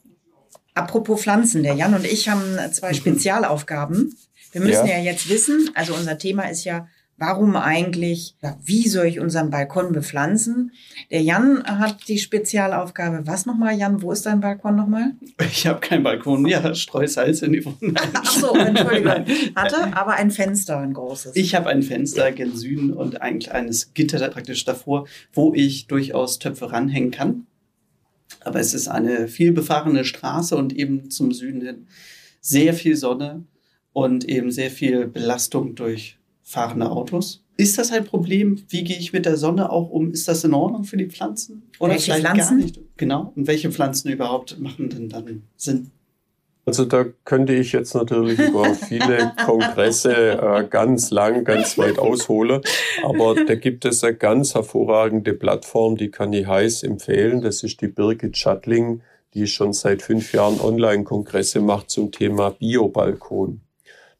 Apropos 0.74 1.22
Pflanzen, 1.22 1.62
der 1.62 1.74
Jan 1.74 1.94
und 1.94 2.06
ich 2.06 2.28
haben 2.28 2.58
zwei 2.72 2.90
mhm. 2.90 2.94
Spezialaufgaben. 2.94 4.16
Wir 4.52 4.60
müssen 4.60 4.86
ja. 4.86 4.98
ja 4.98 5.04
jetzt 5.04 5.28
wissen, 5.28 5.70
also 5.74 5.94
unser 5.94 6.18
Thema 6.18 6.42
ist 6.50 6.64
ja, 6.64 6.86
warum 7.18 7.56
eigentlich, 7.56 8.34
wie 8.64 8.88
soll 8.88 9.06
ich 9.06 9.20
unseren 9.20 9.50
Balkon 9.50 9.92
bepflanzen? 9.92 10.72
Der 11.10 11.22
Jan 11.22 11.62
hat 11.64 12.08
die 12.08 12.18
Spezialaufgabe, 12.18 13.26
was 13.26 13.46
nochmal, 13.46 13.76
Jan, 13.76 14.02
wo 14.02 14.12
ist 14.12 14.26
dein 14.26 14.40
Balkon 14.40 14.76
nochmal? 14.76 15.12
Ich 15.38 15.66
habe 15.66 15.80
keinen 15.80 16.02
Balkon, 16.02 16.44
ja, 16.46 16.74
Streusalz 16.74 17.42
in 17.42 17.52
die 17.52 17.64
Wohnung. 17.64 17.94
Ach 18.14 18.32
so, 18.32 18.54
Entschuldigung. 18.54 19.24
Hatte 19.54 19.96
aber 19.96 20.14
ein 20.14 20.30
Fenster, 20.30 20.78
ein 20.78 20.94
großes. 20.94 21.36
Ich 21.36 21.54
habe 21.54 21.68
ein 21.68 21.82
Fenster 21.82 22.32
gen 22.32 22.56
Süden 22.56 22.92
und 22.92 23.22
ein 23.22 23.38
kleines 23.38 23.94
Gitter 23.94 24.28
praktisch 24.28 24.64
davor, 24.64 25.06
wo 25.32 25.54
ich 25.54 25.86
durchaus 25.86 26.38
Töpfe 26.38 26.72
ranhängen 26.72 27.12
kann. 27.12 27.46
Aber 28.40 28.60
es 28.60 28.74
ist 28.74 28.88
eine 28.88 29.28
viel 29.28 29.52
befahrene 29.52 30.04
Straße 30.04 30.56
und 30.56 30.72
eben 30.74 31.10
zum 31.10 31.32
Süden 31.32 31.60
hin 31.60 31.86
sehr 32.40 32.74
viel 32.74 32.96
Sonne 32.96 33.44
und 33.92 34.28
eben 34.28 34.50
sehr 34.50 34.70
viel 34.70 35.06
Belastung 35.06 35.74
durch 35.74 36.18
fahrende 36.42 36.90
Autos. 36.90 37.44
Ist 37.56 37.78
das 37.78 37.92
ein 37.92 38.04
Problem? 38.04 38.62
Wie 38.68 38.82
gehe 38.82 38.98
ich 38.98 39.12
mit 39.12 39.26
der 39.26 39.36
Sonne 39.36 39.70
auch 39.70 39.90
um? 39.90 40.10
Ist 40.10 40.26
das 40.26 40.42
in 40.42 40.54
Ordnung 40.54 40.84
für 40.84 40.96
die 40.96 41.06
Pflanzen? 41.06 41.62
Oder 41.78 41.92
welche 41.92 42.12
vielleicht 42.12 42.26
Pflanzen? 42.26 42.58
gar 42.58 42.64
nicht? 42.64 42.80
Genau. 42.96 43.32
Und 43.36 43.46
welche 43.46 43.70
Pflanzen 43.70 44.10
überhaupt 44.10 44.58
machen 44.58 44.88
denn 44.88 45.08
dann 45.08 45.42
Sinn? 45.56 45.90
Also 46.64 46.84
da 46.84 47.04
könnte 47.24 47.54
ich 47.54 47.72
jetzt 47.72 47.94
natürlich 47.94 48.38
über 48.38 48.74
viele 48.74 49.32
Kongresse 49.44 50.14
äh, 50.14 50.64
ganz 50.68 51.10
lang, 51.10 51.42
ganz 51.42 51.76
weit 51.76 51.98
ausholen. 51.98 52.62
Aber 53.02 53.34
da 53.34 53.56
gibt 53.56 53.84
es 53.84 54.04
eine 54.04 54.14
ganz 54.14 54.54
hervorragende 54.54 55.34
Plattform, 55.34 55.96
die 55.96 56.10
kann 56.10 56.32
ich 56.32 56.46
heiß 56.46 56.84
empfehlen. 56.84 57.40
Das 57.40 57.64
ist 57.64 57.80
die 57.80 57.88
Birgit 57.88 58.36
Schattling, 58.36 59.02
die 59.34 59.48
schon 59.48 59.72
seit 59.72 60.02
fünf 60.02 60.32
Jahren 60.32 60.60
Online-Kongresse 60.60 61.60
macht 61.60 61.90
zum 61.90 62.12
Thema 62.12 62.50
Biobalkon. 62.50 63.60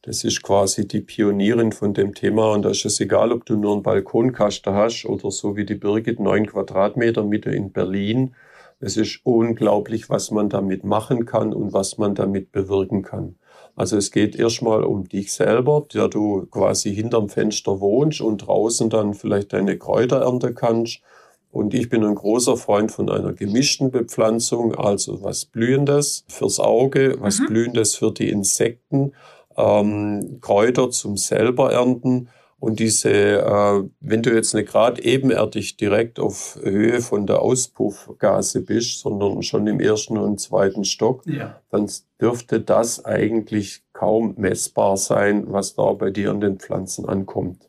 Das 0.01 0.25
ist 0.25 0.43
quasi 0.43 0.85
die 0.85 0.99
Pionierin 0.99 1.71
von 1.71 1.93
dem 1.93 2.13
Thema 2.13 2.51
und 2.51 2.63
da 2.63 2.71
ist 2.71 2.83
es 2.83 2.99
egal, 2.99 3.31
ob 3.31 3.45
du 3.45 3.55
nur 3.55 3.71
einen 3.71 3.83
Balkonkasten 3.83 4.73
hast 4.73 5.05
oder 5.05 5.31
so 5.31 5.55
wie 5.55 5.65
die 5.65 5.75
Birgit 5.75 6.19
neun 6.19 6.45
Quadratmeter 6.45 7.23
Mitte 7.23 7.51
in 7.51 7.71
Berlin 7.71 8.35
es 8.83 8.97
ist 8.97 9.21
unglaublich, 9.23 10.09
was 10.09 10.29
man 10.29 10.49
damit 10.49 10.83
machen 10.83 11.25
kann 11.25 11.53
und 11.53 11.71
was 11.71 11.97
man 11.97 12.15
damit 12.15 12.51
bewirken 12.51 13.01
kann. 13.01 13.35
Also 13.75 13.97
es 13.97 14.11
geht 14.11 14.35
erstmal 14.35 14.83
um 14.83 15.07
dich 15.07 15.31
selber, 15.31 15.85
der 15.93 16.09
du 16.09 16.45
quasi 16.47 16.93
hinterm 16.93 17.29
Fenster 17.29 17.79
wohnst 17.79 18.21
und 18.21 18.39
draußen 18.39 18.89
dann 18.89 19.13
vielleicht 19.13 19.53
deine 19.53 19.77
Kräuter 19.77 20.21
ernten 20.21 20.53
kannst. 20.53 21.01
Und 21.49 21.73
ich 21.73 21.89
bin 21.89 22.03
ein 22.03 22.15
großer 22.15 22.57
Freund 22.57 22.91
von 22.91 23.09
einer 23.09 23.31
gemischten 23.31 23.89
Bepflanzung, 23.89 24.75
also 24.75 25.23
was 25.23 25.45
Blühendes 25.45 26.25
fürs 26.27 26.59
Auge, 26.59 27.15
was 27.19 27.39
mhm. 27.39 27.45
Blühendes 27.47 27.95
für 27.95 28.11
die 28.11 28.29
Insekten, 28.29 29.13
ähm, 29.55 30.39
Kräuter 30.41 30.89
zum 30.89 31.15
selber 31.15 31.71
ernten 31.71 32.27
und 32.63 32.79
diese, 32.79 33.09
äh, 33.09 33.83
wenn 33.99 34.21
du 34.21 34.33
jetzt 34.33 34.53
nicht 34.53 34.69
gerade 34.69 35.03
ebenerdig 35.03 35.75
direkt 35.75 36.17
auf 36.17 36.57
Höhe 36.63 37.01
von 37.01 37.27
der 37.27 37.41
Auspuffgase 37.41 38.61
bist, 38.61 39.01
sondern 39.01 39.43
schon 39.43 39.67
im 39.67 39.81
ersten 39.81 40.17
und 40.17 40.39
zweiten 40.39 40.85
Stock, 40.85 41.23
ja. 41.25 41.59
dann 41.71 41.91
dürfte 42.21 42.61
das 42.61 43.03
eigentlich 43.03 43.83
kaum 43.91 44.35
messbar 44.37 44.95
sein, 44.95 45.51
was 45.51 45.75
da 45.75 45.91
bei 45.91 46.09
dir 46.09 46.31
an 46.31 46.39
den 46.39 46.57
Pflanzen 46.57 47.05
ankommt. 47.05 47.67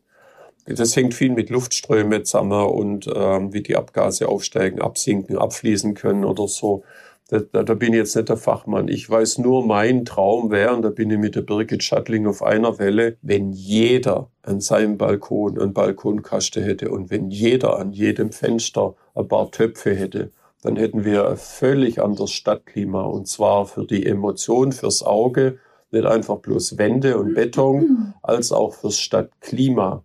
Das 0.64 0.94
hängt 0.94 1.14
viel 1.14 1.32
mit 1.32 1.50
Luftströmen 1.50 2.24
zusammen 2.24 2.64
und 2.64 3.10
ähm, 3.12 3.52
wie 3.52 3.64
die 3.64 3.74
Abgase 3.74 4.28
aufsteigen, 4.28 4.80
absinken, 4.80 5.38
abfließen 5.38 5.94
können 5.94 6.24
oder 6.24 6.46
so. 6.46 6.84
Da, 7.52 7.64
da, 7.64 7.74
bin 7.74 7.92
ich 7.92 7.98
jetzt 7.98 8.14
nicht 8.14 8.28
der 8.28 8.36
Fachmann. 8.36 8.86
Ich 8.86 9.10
weiß 9.10 9.38
nur, 9.38 9.66
mein 9.66 10.04
Traum 10.04 10.52
wäre, 10.52 10.72
und 10.74 10.82
da 10.82 10.90
bin 10.90 11.10
ich 11.10 11.18
mit 11.18 11.34
der 11.34 11.40
Birgit 11.40 11.82
Schattling 11.82 12.28
auf 12.28 12.44
einer 12.44 12.78
Welle, 12.78 13.16
wenn 13.22 13.52
jeder 13.52 14.30
an 14.42 14.60
seinem 14.60 14.98
Balkon 14.98 15.58
einen 15.58 15.72
Balkonkasten 15.72 16.62
hätte 16.62 16.90
und 16.90 17.10
wenn 17.10 17.30
jeder 17.30 17.78
an 17.78 17.92
jedem 17.92 18.30
Fenster 18.30 18.94
ein 19.16 19.26
paar 19.26 19.50
Töpfe 19.50 19.94
hätte, 19.94 20.30
dann 20.62 20.76
hätten 20.76 21.04
wir 21.04 21.28
ein 21.28 21.36
völlig 21.36 22.00
anderes 22.00 22.30
Stadtklima. 22.30 23.02
Und 23.02 23.26
zwar 23.26 23.66
für 23.66 23.84
die 23.84 24.06
Emotion, 24.06 24.70
fürs 24.70 25.02
Auge, 25.02 25.58
nicht 25.90 26.06
einfach 26.06 26.38
bloß 26.38 26.78
Wände 26.78 27.18
und 27.18 27.34
Beton, 27.34 28.14
als 28.22 28.52
auch 28.52 28.74
fürs 28.74 28.98
Stadtklima. 28.98 30.04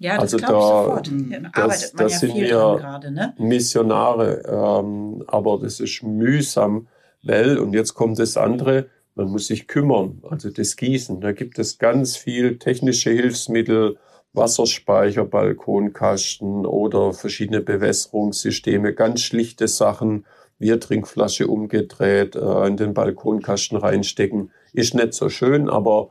Ja, 0.00 0.14
das 0.14 0.34
also 0.34 0.38
da, 0.38 0.46
sofort. 0.46 1.10
Da 1.54 1.66
das, 1.66 1.92
das 1.92 2.12
ja 2.12 2.18
sind 2.18 2.34
wir 2.34 2.48
gerade, 2.48 3.10
ne? 3.10 3.34
Missionare, 3.38 4.42
ähm, 4.48 5.22
aber 5.26 5.58
das 5.60 5.78
ist 5.78 6.02
mühsam, 6.02 6.88
weil, 7.22 7.58
und 7.58 7.74
jetzt 7.74 7.92
kommt 7.92 8.18
das 8.18 8.38
andere, 8.38 8.86
man 9.14 9.28
muss 9.28 9.48
sich 9.48 9.68
kümmern, 9.68 10.22
also 10.28 10.48
das 10.48 10.76
Gießen. 10.76 11.20
Da 11.20 11.32
gibt 11.32 11.58
es 11.58 11.78
ganz 11.78 12.16
viel 12.16 12.58
technische 12.58 13.10
Hilfsmittel, 13.10 13.98
Wasserspeicher, 14.32 15.26
Balkonkasten 15.26 16.64
oder 16.64 17.12
verschiedene 17.12 17.60
Bewässerungssysteme, 17.60 18.94
ganz 18.94 19.20
schlichte 19.20 19.68
Sachen, 19.68 20.24
Biertrinkflasche 20.58 21.46
umgedreht, 21.46 22.36
äh, 22.36 22.66
in 22.66 22.78
den 22.78 22.94
Balkonkasten 22.94 23.76
reinstecken. 23.76 24.50
Ist 24.72 24.94
nicht 24.94 25.12
so 25.12 25.28
schön, 25.28 25.68
aber 25.68 26.10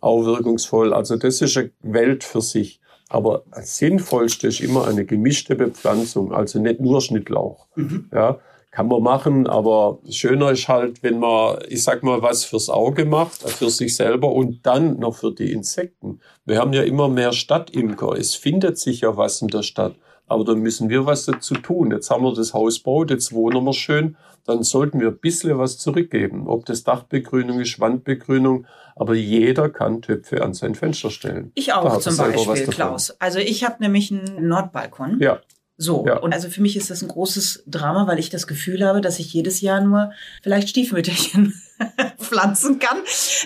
auch 0.00 0.24
wirkungsvoll. 0.24 0.92
Also 0.92 1.16
das 1.16 1.40
ist 1.40 1.56
eine 1.56 1.70
Welt 1.82 2.24
für 2.24 2.40
sich. 2.40 2.80
Aber 3.08 3.44
das 3.50 3.78
Sinnvollste 3.78 4.48
ist 4.48 4.60
immer 4.60 4.86
eine 4.86 5.04
gemischte 5.04 5.54
Bepflanzung, 5.54 6.32
also 6.32 6.58
nicht 6.60 6.80
nur 6.80 7.00
Schnittlauch. 7.00 7.66
Mhm. 7.74 8.10
Ja, 8.12 8.38
kann 8.70 8.88
man 8.88 9.02
machen, 9.02 9.46
aber 9.46 9.98
schöner 10.10 10.50
ist 10.50 10.68
halt, 10.68 11.02
wenn 11.02 11.18
man, 11.18 11.58
ich 11.68 11.82
sag 11.82 12.02
mal, 12.02 12.20
was 12.20 12.44
fürs 12.44 12.68
Auge 12.68 13.06
macht, 13.06 13.42
für 13.50 13.70
sich 13.70 13.96
selber 13.96 14.32
und 14.32 14.66
dann 14.66 14.98
noch 14.98 15.16
für 15.16 15.32
die 15.32 15.52
Insekten. 15.52 16.20
Wir 16.44 16.58
haben 16.58 16.74
ja 16.74 16.82
immer 16.82 17.08
mehr 17.08 17.32
Stadtimker. 17.32 18.12
Es 18.12 18.34
findet 18.34 18.78
sich 18.78 19.00
ja 19.00 19.16
was 19.16 19.40
in 19.40 19.48
der 19.48 19.62
Stadt. 19.62 19.96
Aber 20.28 20.44
dann 20.44 20.60
müssen 20.60 20.88
wir 20.88 21.06
was 21.06 21.24
dazu 21.24 21.54
tun. 21.54 21.90
Jetzt 21.90 22.10
haben 22.10 22.22
wir 22.22 22.34
das 22.34 22.54
Haus 22.54 22.78
baut, 22.78 23.10
jetzt 23.10 23.32
wohnen 23.32 23.64
wir 23.64 23.72
schön. 23.72 24.16
Dann 24.44 24.62
sollten 24.62 25.00
wir 25.00 25.08
ein 25.08 25.18
bisschen 25.18 25.58
was 25.58 25.78
zurückgeben. 25.78 26.46
Ob 26.46 26.64
das 26.66 26.84
Dachbegrünung 26.84 27.60
ist, 27.60 27.80
Wandbegrünung. 27.80 28.66
Aber 28.96 29.14
jeder 29.14 29.68
kann 29.68 30.02
Töpfe 30.02 30.42
an 30.42 30.54
sein 30.54 30.74
Fenster 30.74 31.10
stellen. 31.10 31.52
Ich 31.54 31.72
auch 31.72 31.98
zum 31.98 32.16
Beispiel, 32.16 32.66
Klaus. 32.66 33.10
Also 33.20 33.38
ich 33.38 33.64
habe 33.64 33.76
nämlich 33.80 34.10
einen 34.10 34.48
Nordbalkon. 34.48 35.18
Ja. 35.20 35.40
So, 35.76 36.04
ja. 36.06 36.18
und 36.18 36.32
also 36.34 36.48
für 36.48 36.60
mich 36.60 36.76
ist 36.76 36.90
das 36.90 37.02
ein 37.02 37.08
großes 37.08 37.62
Drama, 37.66 38.08
weil 38.08 38.18
ich 38.18 38.30
das 38.30 38.48
Gefühl 38.48 38.84
habe, 38.84 39.00
dass 39.00 39.20
ich 39.20 39.32
jedes 39.32 39.60
Jahr 39.60 39.80
nur 39.80 40.10
vielleicht 40.42 40.68
Stiefmütterchen 40.68 41.54
pflanzen 42.18 42.78
kann. 42.78 42.98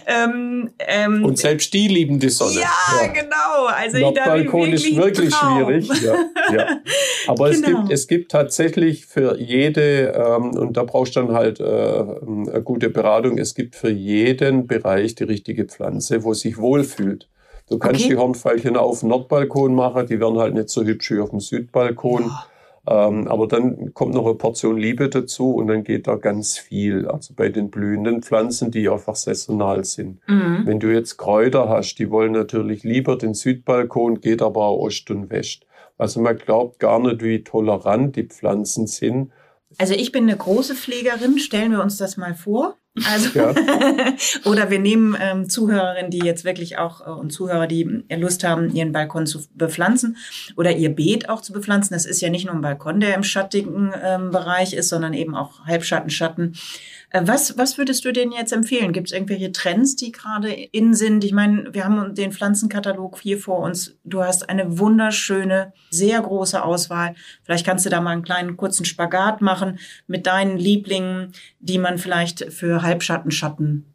Ähm, 0.07 0.71
ähm, 0.79 1.25
und 1.25 1.38
selbst 1.38 1.73
die 1.73 1.88
lieben 1.88 2.18
die 2.18 2.29
Sonne. 2.29 2.61
Ja, 2.61 2.71
ja. 3.01 3.07
genau. 3.09 3.66
Also 3.66 3.99
Nordbalkon 3.99 4.73
ist 4.73 4.97
wirklich 4.97 5.31
Traum. 5.31 5.64
schwierig. 5.64 5.88
Ja, 6.03 6.14
ja. 6.53 6.81
Aber 7.27 7.51
genau. 7.51 7.68
es, 7.68 7.75
gibt, 7.75 7.92
es 7.92 8.09
gibt 8.09 8.33
tatsächlich 8.33 9.07
für 9.07 9.38
jede, 9.38 10.12
ähm, 10.12 10.51
und 10.57 10.77
da 10.77 10.85
brauchst 10.85 11.16
du 11.16 11.21
dann 11.21 11.33
halt 11.33 11.61
äh, 11.61 11.64
eine 11.64 12.62
gute 12.62 12.90
Beratung, 12.90 13.38
es 13.38 13.55
gibt 13.55 13.77
für 13.77 13.90
jeden 13.90 14.66
Bereich 14.66 15.14
die 15.14 15.25
richtige 15.25 15.64
Pflanze, 15.66 16.25
wo 16.25 16.35
sich 16.35 16.59
wohlfühlt. 16.59 17.29
Du 17.68 17.79
kannst 17.79 18.03
okay. 18.03 18.11
die 18.11 18.16
Hornfeilchen 18.16 18.77
auf 18.77 19.01
dem 19.01 19.11
Nordbalkon 19.11 19.75
machen, 19.75 20.07
die 20.07 20.21
werden 20.21 20.38
halt 20.38 20.55
nicht 20.55 20.68
so 20.68 20.83
hübsch 20.83 21.11
wie 21.12 21.21
auf 21.21 21.31
dem 21.31 21.40
Südbalkon. 21.40 22.25
Ja. 22.25 22.47
Ähm, 22.87 23.29
aber 23.29 23.47
dann 23.47 23.95
kommt 23.95 24.14
noch 24.14 24.27
eine 24.27 24.35
Portion 24.35 24.77
Liebe 24.77 25.09
dazu 25.09 25.55
und 25.55 25.68
dann 25.68 25.85
geht 25.85 26.09
da 26.09 26.16
ganz 26.16 26.59
viel. 26.59 27.07
Also 27.07 27.35
bei 27.35 27.49
den 27.49 27.71
blühenden 27.71 28.23
Pflanzen, 28.23 28.73
die 28.73 28.88
einfach 28.88 29.14
saisonal 29.14 29.85
sind. 29.85 30.18
Mhm. 30.27 30.62
Wenn 30.64 30.81
du 30.81 30.92
jetzt 30.92 31.16
Kräuter 31.16 31.68
hast, 31.68 31.95
die 31.97 32.11
wollen 32.11 32.33
natürlich 32.33 32.83
lieber 32.83 33.16
den 33.16 33.35
Südbalkon, 33.35 34.21
geht 34.21 34.42
aber 34.42 34.64
auch 34.64 34.79
Ost 34.79 35.11
und 35.11 35.31
West. 35.31 35.64
Also 35.97 36.21
man 36.21 36.37
glaubt 36.37 36.81
gar 36.81 36.99
nicht, 36.99 37.23
wie 37.23 37.45
tolerant 37.45 38.16
die 38.16 38.25
Pflanzen 38.25 38.88
sind. 38.88 39.31
Also 39.79 39.95
ich 39.95 40.11
bin 40.11 40.25
eine 40.25 40.37
große 40.37 40.75
Pflegerin, 40.75 41.38
stellen 41.38 41.71
wir 41.71 41.83
uns 41.83 41.97
das 41.97 42.16
mal 42.16 42.35
vor. 42.35 42.77
Also 43.07 43.38
ja. 43.38 43.55
oder 44.44 44.70
wir 44.70 44.78
nehmen 44.78 45.16
ähm, 45.18 45.48
Zuhörerinnen, 45.48 46.11
die 46.11 46.18
jetzt 46.18 46.44
wirklich 46.44 46.76
auch 46.76 47.00
äh, 47.07 47.11
und 47.11 47.31
Zuhörer, 47.31 47.66
die 47.66 48.05
Lust 48.11 48.44
haben, 48.44 48.70
ihren 48.74 48.92
Balkon 48.92 49.26
zu 49.26 49.40
bepflanzen 49.55 50.18
oder 50.57 50.72
ihr 50.72 50.90
Beet 50.90 51.31
auch 51.31 51.40
zu 51.40 51.55
bepflanzen. 51.55 51.94
Das 51.94 52.05
ist 52.05 52.20
ja 52.20 52.28
nicht 52.28 52.44
nur 52.44 52.55
ein 52.55 52.61
Balkon, 52.61 53.00
der 53.00 53.14
im 53.14 53.22
schattigen 53.22 53.92
ähm, 54.02 54.31
Bereich 54.31 54.74
ist, 54.74 54.90
sondern 54.90 55.14
eben 55.14 55.35
auch 55.35 55.64
Halbschatten, 55.64 56.11
Schatten. 56.11 56.55
Äh, 57.12 57.22
was, 57.27 57.57
was 57.59 57.79
würdest 57.79 58.05
du 58.05 58.12
denen 58.12 58.33
jetzt 58.33 58.53
empfehlen? 58.53 58.92
Gibt 58.92 59.09
es 59.09 59.12
irgendwelche 59.12 59.53
Trends, 59.53 59.96
die 59.96 60.12
gerade 60.12 60.51
in 60.51 60.94
sind? 60.94 61.25
Ich 61.25 61.33
meine, 61.33 61.72
wir 61.75 61.85
haben 61.85 62.14
den 62.14 62.33
Pflanzenkatalog 62.33 63.20
hier 63.20 63.38
vor 63.38 63.59
uns. 63.59 63.96
Du 64.05 64.22
hast 64.22 64.48
eine 64.48 64.79
wunderschöne, 64.79 65.72
sehr 65.90 66.20
große 66.20 66.62
Auswahl. 66.62 67.14
Vielleicht 67.42 67.66
kannst 67.66 67.85
du 67.85 67.90
da 67.90 68.01
mal 68.01 68.11
einen 68.11 68.25
kleinen 68.25 68.57
kurzen 68.57 68.85
Spagat 68.85 69.42
machen 69.42 69.79
mit 70.07 70.27
deinen 70.27 70.57
Lieblingen, 70.57 71.33
die 71.61 71.79
man 71.79 71.98
vielleicht 71.98 72.51
für 72.53 72.83
Halbschatten, 72.83 73.31
Schatten, 73.31 73.94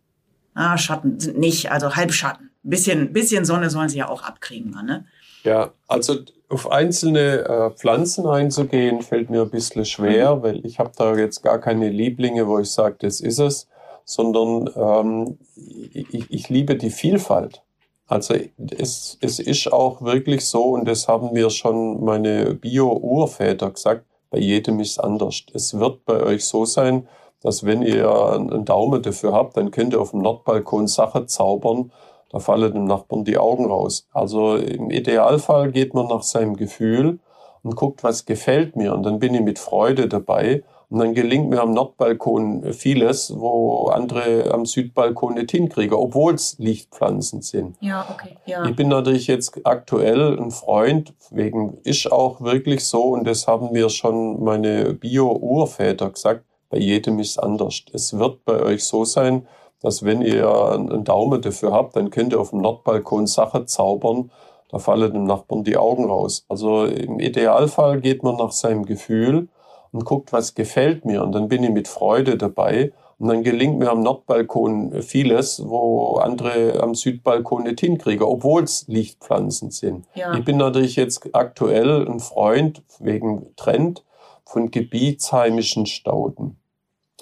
ah, 0.53 0.77
Schatten 0.77 1.19
sind 1.19 1.39
nicht, 1.39 1.71
also 1.71 1.95
Halbschatten. 1.95 2.51
Bisschen, 2.61 3.13
bisschen 3.13 3.45
Sonne 3.45 3.69
sollen 3.69 3.89
sie 3.89 3.99
ja 3.99 4.09
auch 4.09 4.23
abkriegen, 4.23 4.71
ne? 4.71 5.05
Ja, 5.43 5.73
also 5.87 6.25
auf 6.49 6.71
einzelne 6.71 7.45
äh, 7.45 7.69
Pflanzen 7.71 8.25
einzugehen, 8.25 9.01
fällt 9.01 9.29
mir 9.29 9.41
ein 9.41 9.49
bisschen 9.49 9.85
schwer, 9.85 10.35
mhm. 10.35 10.43
weil 10.43 10.65
ich 10.65 10.79
habe 10.79 10.91
da 10.95 11.15
jetzt 11.15 11.43
gar 11.43 11.59
keine 11.59 11.89
Lieblinge, 11.89 12.47
wo 12.47 12.59
ich 12.59 12.71
sage, 12.71 12.95
das 12.99 13.19
ist 13.19 13.39
es, 13.39 13.67
sondern 14.05 14.69
ähm, 14.75 15.37
ich, 15.55 16.31
ich 16.31 16.49
liebe 16.49 16.75
die 16.75 16.89
Vielfalt. 16.89 17.61
Also 18.07 18.35
es, 18.77 19.17
es 19.19 19.39
ist 19.39 19.71
auch 19.71 20.01
wirklich 20.01 20.45
so, 20.45 20.63
und 20.63 20.87
das 20.87 21.09
haben 21.09 21.33
mir 21.33 21.49
schon 21.49 22.03
meine 22.03 22.53
Bio-Urväter 22.53 23.71
gesagt, 23.71 24.05
bei 24.29 24.39
jedem 24.39 24.79
ist 24.79 24.91
es 24.91 24.99
anders. 24.99 25.43
Es 25.53 25.77
wird 25.77 26.05
bei 26.05 26.23
euch 26.23 26.45
so 26.45 26.63
sein, 26.63 27.07
dass 27.41 27.65
wenn 27.65 27.81
ihr 27.81 28.09
einen 28.09 28.63
Daumen 28.63 29.01
dafür 29.01 29.33
habt, 29.33 29.57
dann 29.57 29.71
könnt 29.71 29.93
ihr 29.93 30.01
auf 30.01 30.11
dem 30.11 30.21
Nordbalkon 30.21 30.87
Sachen 30.87 31.27
zaubern, 31.27 31.91
da 32.29 32.39
fallen 32.39 32.73
dem 32.73 32.85
Nachbarn 32.85 33.23
die 33.23 33.37
Augen 33.37 33.65
raus. 33.65 34.07
Also 34.13 34.55
im 34.55 34.89
Idealfall 34.89 35.71
geht 35.71 35.93
man 35.93 36.07
nach 36.07 36.23
seinem 36.23 36.55
Gefühl 36.55 37.19
und 37.63 37.75
guckt, 37.75 38.03
was 38.03 38.25
gefällt 38.25 38.75
mir. 38.75 38.93
Und 38.93 39.03
dann 39.03 39.19
bin 39.19 39.33
ich 39.33 39.41
mit 39.41 39.59
Freude 39.59 40.07
dabei. 40.07 40.63
Und 40.89 40.99
dann 40.99 41.13
gelingt 41.13 41.49
mir 41.49 41.61
am 41.61 41.73
Nordbalkon 41.73 42.71
vieles, 42.71 43.37
wo 43.37 43.87
andere 43.87 44.53
am 44.53 44.65
Südbalkon 44.65 45.33
nicht 45.33 45.51
hinkriegen, 45.51 45.93
obwohl 45.93 46.35
es 46.35 46.55
Lichtpflanzen 46.59 47.41
sind. 47.41 47.75
Ja, 47.81 48.07
okay. 48.09 48.37
Ja. 48.45 48.63
Ich 48.65 48.73
bin 48.73 48.87
natürlich 48.87 49.27
jetzt 49.27 49.59
aktuell 49.65 50.39
ein 50.39 50.51
Freund, 50.51 51.13
wegen 51.29 51.77
ist 51.83 52.09
auch 52.09 52.39
wirklich 52.39 52.85
so, 52.85 53.03
und 53.03 53.27
das 53.27 53.47
haben 53.47 53.73
mir 53.73 53.89
schon 53.89 54.41
meine 54.41 54.93
Bio-Urväter 54.93 56.09
gesagt, 56.09 56.45
bei 56.69 56.77
jedem 56.77 57.19
ist 57.19 57.31
es 57.31 57.37
anders. 57.37 57.83
Es 57.91 58.17
wird 58.17 58.45
bei 58.45 58.61
euch 58.61 58.85
so 58.85 59.03
sein, 59.03 59.45
dass 59.81 60.03
wenn 60.03 60.21
ihr 60.21 60.49
einen 60.73 61.03
Daumen 61.03 61.41
dafür 61.41 61.71
habt, 61.71 61.95
dann 61.95 62.09
könnt 62.09 62.33
ihr 62.33 62.39
auf 62.39 62.49
dem 62.49 62.61
Nordbalkon 62.61 63.27
Sachen 63.27 63.67
zaubern, 63.67 64.31
da 64.69 64.79
fallen 64.79 65.13
dem 65.13 65.23
Nachbarn 65.23 65.63
die 65.63 65.77
Augen 65.77 66.05
raus. 66.05 66.45
Also 66.49 66.85
im 66.85 67.19
Idealfall 67.19 68.01
geht 68.01 68.23
man 68.23 68.35
nach 68.35 68.51
seinem 68.51 68.85
Gefühl 68.85 69.47
und 69.91 70.05
guckt, 70.05 70.33
was 70.33 70.55
gefällt 70.55 71.05
mir. 71.05 71.23
Und 71.23 71.31
dann 71.31 71.47
bin 71.47 71.63
ich 71.63 71.69
mit 71.69 71.87
Freude 71.87 72.37
dabei. 72.37 72.91
Und 73.19 73.29
dann 73.29 73.43
gelingt 73.43 73.79
mir 73.79 73.89
am 73.89 74.03
Nordbalkon 74.03 75.01
vieles, 75.01 75.67
wo 75.67 76.17
andere 76.17 76.81
am 76.83 76.93
Südbalkon 76.93 77.63
nicht 77.63 77.79
hinkriegen, 77.79 78.23
obwohl 78.23 78.63
es 78.63 78.85
Lichtpflanzen 78.87 79.71
sind. 79.71 80.05
Ja. 80.13 80.35
Ich 80.35 80.45
bin 80.45 80.57
natürlich 80.57 80.95
jetzt 80.97 81.33
aktuell 81.33 82.07
ein 82.07 82.19
Freund 82.19 82.83
wegen 82.99 83.55
Trend 83.55 84.03
von 84.45 84.69
gebietsheimischen 84.69 85.87
Stauden. 85.87 86.57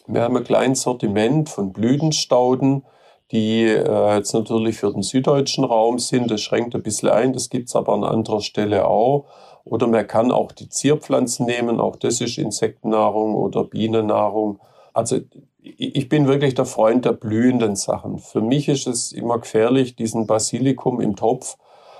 Wir 0.08 0.22
haben 0.22 0.38
ein 0.38 0.44
kleines 0.44 0.84
Sortiment 0.84 1.50
von 1.50 1.74
Blütenstauden, 1.74 2.84
die 3.32 3.64
äh, 3.64 4.16
jetzt 4.16 4.34
natürlich 4.34 4.78
für 4.78 4.92
den 4.92 5.02
süddeutschen 5.02 5.64
Raum 5.64 5.98
sind. 5.98 6.30
Das 6.30 6.42
schränkt 6.42 6.76
ein 6.76 6.84
bisschen 6.84 7.10
ein, 7.10 7.34
das 7.34 7.50
gibt's 7.50 7.76
aber 7.76 7.94
an 7.94 8.04
anderer 8.04 8.42
Stelle 8.42 8.88
auch. 8.88 9.26
Oder 9.64 9.88
man 9.88 10.06
kann 10.06 10.32
auch 10.32 10.52
die 10.52 10.70
Zierpflanzen 10.70 11.48
nehmen, 11.48 11.80
auch 11.80 11.96
das 11.96 12.22
ist 12.22 12.38
Insektennahrung 12.38 13.34
oder 13.34 13.64
Bienennahrung. 13.64 14.60
Also 14.94 15.18
ich 15.64 16.08
bin 16.08 16.28
wirklich 16.28 16.54
der 16.54 16.66
Freund 16.66 17.06
der 17.06 17.14
blühenden 17.14 17.76
Sachen. 17.76 18.20
Für 18.20 18.42
mich 18.42 18.70
ist 18.70 18.86
es 18.86 19.12
immer 19.12 19.40
gefährlich, 19.40 19.96
diesen 19.96 20.28
Basilikum 20.28 21.02
im 21.02 21.16
Topf, 21.16 21.58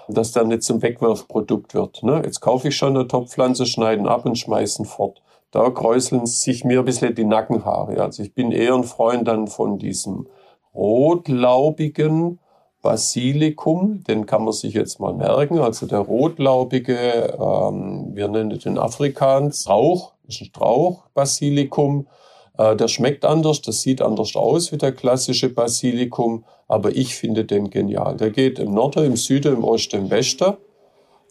dass 0.08 0.32
der 0.32 0.44
nicht 0.44 0.62
zum 0.62 0.84
Wegwerfprodukt 0.84 1.74
wird. 1.74 2.04
Ne? 2.04 2.22
Jetzt 2.24 2.42
kaufe 2.42 2.68
ich 2.68 2.78
schon 2.78 2.96
eine 2.96 3.08
Topfpflanze, 3.08 3.66
schneiden 3.66 4.08
ab 4.08 4.28
und 4.28 4.38
schmeißen 4.38 4.86
fort 4.86 5.24
da 5.56 5.70
kräuseln 5.70 6.26
sich 6.26 6.66
mir 6.66 6.80
ein 6.80 6.86
bisschen 6.86 7.16
die 7.16 7.24
Nackenhaare. 7.24 8.02
Also 8.02 8.22
ich 8.24 8.34
bin 8.34 8.52
eher 8.52 8.76
ein 8.76 8.84
Freund 8.84 9.26
dann 9.26 9.48
von 9.48 9.80
diesem 9.80 10.28
rotlaubigen 10.74 12.40
Basilikum, 12.82 14.04
den 14.04 14.26
kann 14.26 14.44
man 14.44 14.52
sich 14.52 14.74
jetzt 14.74 15.00
mal 15.00 15.14
merken. 15.14 15.60
Also 15.60 15.86
der 15.86 16.00
rotlaubige, 16.00 17.38
ähm, 17.40 18.12
wir 18.14 18.28
nennen 18.28 18.60
den 18.60 18.78
Afrikaans, 18.78 19.62
Strauch, 19.62 20.16
ist 20.28 20.42
ein 20.42 20.46
Strauch, 20.48 21.06
Basilikum. 21.14 22.08
Äh, 22.58 22.76
der 22.76 22.90
schmeckt 22.90 23.24
anders, 23.24 23.62
das 23.62 23.82
sieht 23.82 24.02
anders 24.02 24.36
aus 24.36 24.74
wie 24.74 24.78
der 24.78 24.92
klassische 24.92 25.48
Basilikum, 25.48 26.44
aber 26.68 26.94
ich 26.94 27.16
finde 27.16 27.46
den 27.46 27.70
genial. 27.70 28.18
Der 28.18 28.32
geht 28.32 28.60
im 28.60 28.74
Norden, 28.74 29.06
im 29.06 29.16
Süden, 29.16 29.54
im 29.54 29.64
Osten, 29.64 29.96
im 30.02 30.10
Westen. 30.10 30.58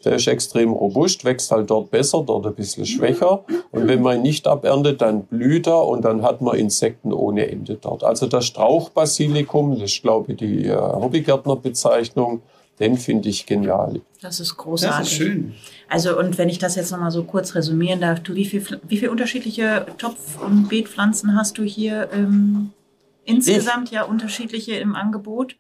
Der 0.05 0.17
ist 0.17 0.27
extrem 0.27 0.73
robust, 0.73 1.25
wächst 1.25 1.51
halt 1.51 1.71
dort 1.71 1.91
besser, 1.91 2.23
dort 2.27 2.47
ein 2.47 2.55
bisschen 2.55 2.87
schwächer. 2.87 3.45
Und 3.71 3.89
wenn 3.89 4.03
man 4.03 4.17
ihn 4.17 4.23
nicht 4.23 4.47
aberntet, 4.47 5.01
dann 5.01 5.25
blüht 5.25 5.67
er 5.67 5.87
und 5.87 6.05
dann 6.05 6.23
hat 6.23 6.41
man 6.41 6.57
Insekten 6.57 7.13
ohne 7.13 7.51
Ende 7.51 7.77
dort. 7.81 8.05
Also 8.05 8.27
das 8.27 8.47
Strauchbasilikum, 8.47 9.79
das 9.79 9.93
ist 9.93 10.03
glaube 10.03 10.33
ich 10.33 10.39
die 10.39 10.67
äh, 10.67 10.77
Hobbygärtnerbezeichnung, 10.77 12.43
den 12.81 12.97
finde 12.97 13.29
ich 13.29 13.47
genial. 13.47 14.01
Das 14.21 14.41
ist 14.41 14.57
großartig. 14.57 14.99
Das 14.99 15.09
ist 15.09 15.15
schön. 15.15 15.55
Also 15.89 16.19
und 16.19 16.39
wenn 16.39 16.49
ich 16.49 16.59
das 16.59 16.77
jetzt 16.77 16.91
nochmal 16.91 17.11
so 17.11 17.25
kurz 17.25 17.55
resümieren 17.55 18.01
darf, 18.01 18.21
du, 18.21 18.35
wie 18.35 18.45
viele 18.45 18.81
wie 18.89 18.99
viel 18.99 19.09
unterschiedliche 19.09 19.87
Topf- 19.99 20.41
und 20.45 20.69
Beetpflanzen 20.69 21.37
hast 21.37 21.59
du 21.59 21.63
hier 21.63 22.09
ähm, 22.13 22.71
insgesamt 23.25 23.89
ich? 23.89 23.95
ja 23.95 24.05
unterschiedliche 24.05 24.75
im 24.75 24.97
Angebot? 24.97 25.57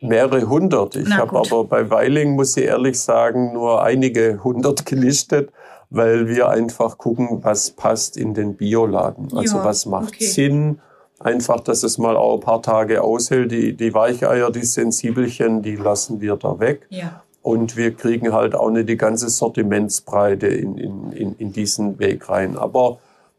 Mehrere 0.00 0.48
hundert. 0.48 0.96
Ich 0.96 1.10
habe 1.12 1.38
aber 1.38 1.64
bei 1.64 1.90
Weiling, 1.90 2.36
muss 2.36 2.56
ich 2.56 2.64
ehrlich 2.64 3.00
sagen, 3.00 3.52
nur 3.52 3.82
einige 3.82 4.42
hundert 4.44 4.86
gelistet, 4.86 5.50
weil 5.90 6.28
wir 6.28 6.48
einfach 6.48 6.98
gucken, 6.98 7.40
was 7.42 7.70
passt 7.70 8.16
in 8.16 8.34
den 8.34 8.54
Bioladen. 8.56 9.28
Also 9.34 9.58
Ja, 9.58 9.64
was 9.64 9.86
macht 9.86 10.14
okay. 10.14 10.26
Sinn. 10.26 10.80
Einfach, 11.20 11.60
dass 11.60 11.82
es 11.82 11.98
mal 11.98 12.16
auch 12.16 12.34
ein 12.34 12.40
paar 12.40 12.62
Tage 12.62 13.02
aushält. 13.02 13.50
Die, 13.50 13.76
die 13.76 13.92
Weicheier, 13.92 14.52
die 14.52 14.64
Sensibelchen, 14.64 15.62
die 15.62 15.74
lassen 15.74 16.20
wir 16.20 16.36
da 16.36 16.60
weg. 16.60 16.86
Ja. 16.90 17.22
Und 17.42 17.76
wir 17.76 17.94
kriegen 17.94 18.32
halt 18.32 18.54
auch 18.54 18.70
nicht 18.70 18.88
die 18.88 18.96
ganze 18.96 19.28
Sortimentsbreite 19.28 20.46
in, 20.46 20.76
in, 20.76 21.12
in, 21.12 21.34
in 21.36 21.52
diesen 21.52 21.98
Weg 21.98 22.28
rein. 22.28 22.56
Aber 22.56 22.98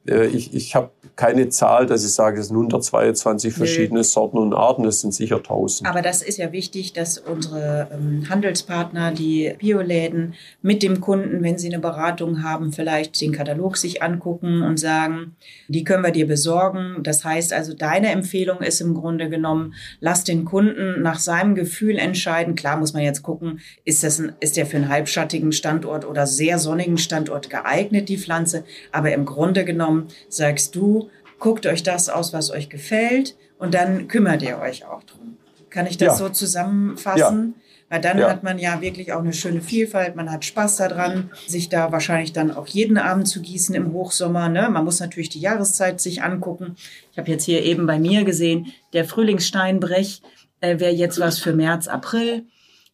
ich, 0.10 0.54
ich 0.54 0.76
habe 0.76 0.92
keine 1.20 1.50
Zahl, 1.50 1.86
dass 1.86 2.06
ich 2.06 2.14
sage, 2.14 2.40
es 2.40 2.48
sind 2.48 2.56
122 2.56 3.54
verschiedene 3.54 4.06
Sorten 4.06 4.38
und 4.38 4.54
Arten, 4.54 4.86
es 4.86 5.02
sind 5.02 5.14
sicher 5.14 5.36
1000. 5.36 5.90
Aber 5.90 6.02
das 6.02 6.22
ist 6.22 6.38
ja 6.38 6.54
wichtig, 6.54 6.94
dass 6.94 7.18
unsere 7.18 7.90
ähm, 7.92 8.30
Handelspartner, 8.30 9.12
die 9.12 9.54
Bioläden, 9.60 10.36
mit 10.62 10.82
dem 10.82 11.02
Kunden, 11.02 11.44
wenn 11.44 11.58
sie 11.58 11.68
eine 11.68 11.80
Beratung 11.80 12.42
haben, 12.42 12.72
vielleicht 12.72 13.20
den 13.20 13.34
Katalog 13.34 13.76
sich 13.76 14.02
angucken 14.02 14.62
und 14.62 14.80
sagen, 14.80 15.36
die 15.68 15.84
können 15.84 16.06
wir 16.06 16.12
dir 16.12 16.26
besorgen. 16.26 17.04
Das 17.04 17.26
heißt 17.26 17.52
also, 17.52 17.74
deine 17.74 18.12
Empfehlung 18.12 18.62
ist 18.62 18.80
im 18.80 18.94
Grunde 18.94 19.28
genommen, 19.28 19.74
lass 20.00 20.24
den 20.24 20.46
Kunden 20.46 21.02
nach 21.02 21.20
seinem 21.20 21.54
Gefühl 21.54 21.98
entscheiden. 21.98 22.56
Klar 22.56 22.78
muss 22.78 22.94
man 22.94 23.04
jetzt 23.04 23.24
gucken, 23.24 23.60
ist, 23.84 24.06
das 24.06 24.20
ein, 24.20 24.32
ist 24.40 24.56
der 24.56 24.66
für 24.66 24.78
einen 24.78 24.88
halbschattigen 24.88 25.52
Standort 25.52 26.06
oder 26.06 26.26
sehr 26.26 26.60
sonnigen 26.60 26.98
Standort 26.98 27.50
geeignet, 27.50 28.08
die 28.08 28.18
Pflanze. 28.18 28.64
Aber 28.94 29.12
im 29.12 29.26
Grunde 29.26 29.66
genommen 29.66 29.99
sagst 30.30 30.76
du, 30.76 31.10
guckt 31.40 31.66
euch 31.66 31.84
das 31.84 32.10
aus, 32.10 32.34
was 32.34 32.52
euch 32.52 32.70
gefällt 32.70 33.36
und 33.58 33.74
dann 33.74 34.08
kümmert 34.08 34.42
ihr 34.42 34.60
euch 34.60 34.86
auch 34.86 35.04
drum. 35.04 35.38
Kann 35.70 35.86
ich 35.88 35.98
das 35.98 36.20
Ja. 36.20 36.26
so 36.26 36.30
zusammenfassen? 36.30 37.56
Weil 37.92 38.02
dann 38.02 38.20
Ja. 38.20 38.30
hat 38.30 38.44
man 38.44 38.60
ja 38.60 38.82
wirklich 38.82 39.14
auch 39.14 39.20
eine 39.20 39.34
schöne 39.34 39.62
Vielfalt, 39.62 40.16
man 40.16 40.32
hat 40.32 40.46
Spaß 40.46 40.78
daran, 40.78 41.32
sich 41.48 41.70
da 41.70 41.92
wahrscheinlich 41.92 42.34
dann 42.34 42.52
auch 42.52 42.68
jeden 42.68 43.00
Abend 43.00 43.28
zu 43.28 43.42
gießen 43.42 43.74
im 43.74 43.94
Hochsommer. 43.94 44.48
Ne? 44.48 44.70
Man 44.70 44.86
muss 44.86 45.00
natürlich 45.00 45.30
die 45.30 45.40
Jahreszeit 45.40 46.00
sich 46.00 46.22
angucken. 46.22 46.76
Ich 47.12 47.18
habe 47.18 47.32
jetzt 47.32 47.46
hier 47.46 47.64
eben 47.64 47.88
bei 47.88 47.98
mir 47.98 48.26
gesehen, 48.26 48.68
der 48.94 49.06
Frühlingssteinbrech 49.06 50.22
äh, 50.62 50.80
wäre 50.80 50.92
jetzt 50.94 51.20
was 51.20 51.40
für 51.40 51.54
März, 51.54 51.88
April. 51.88 52.46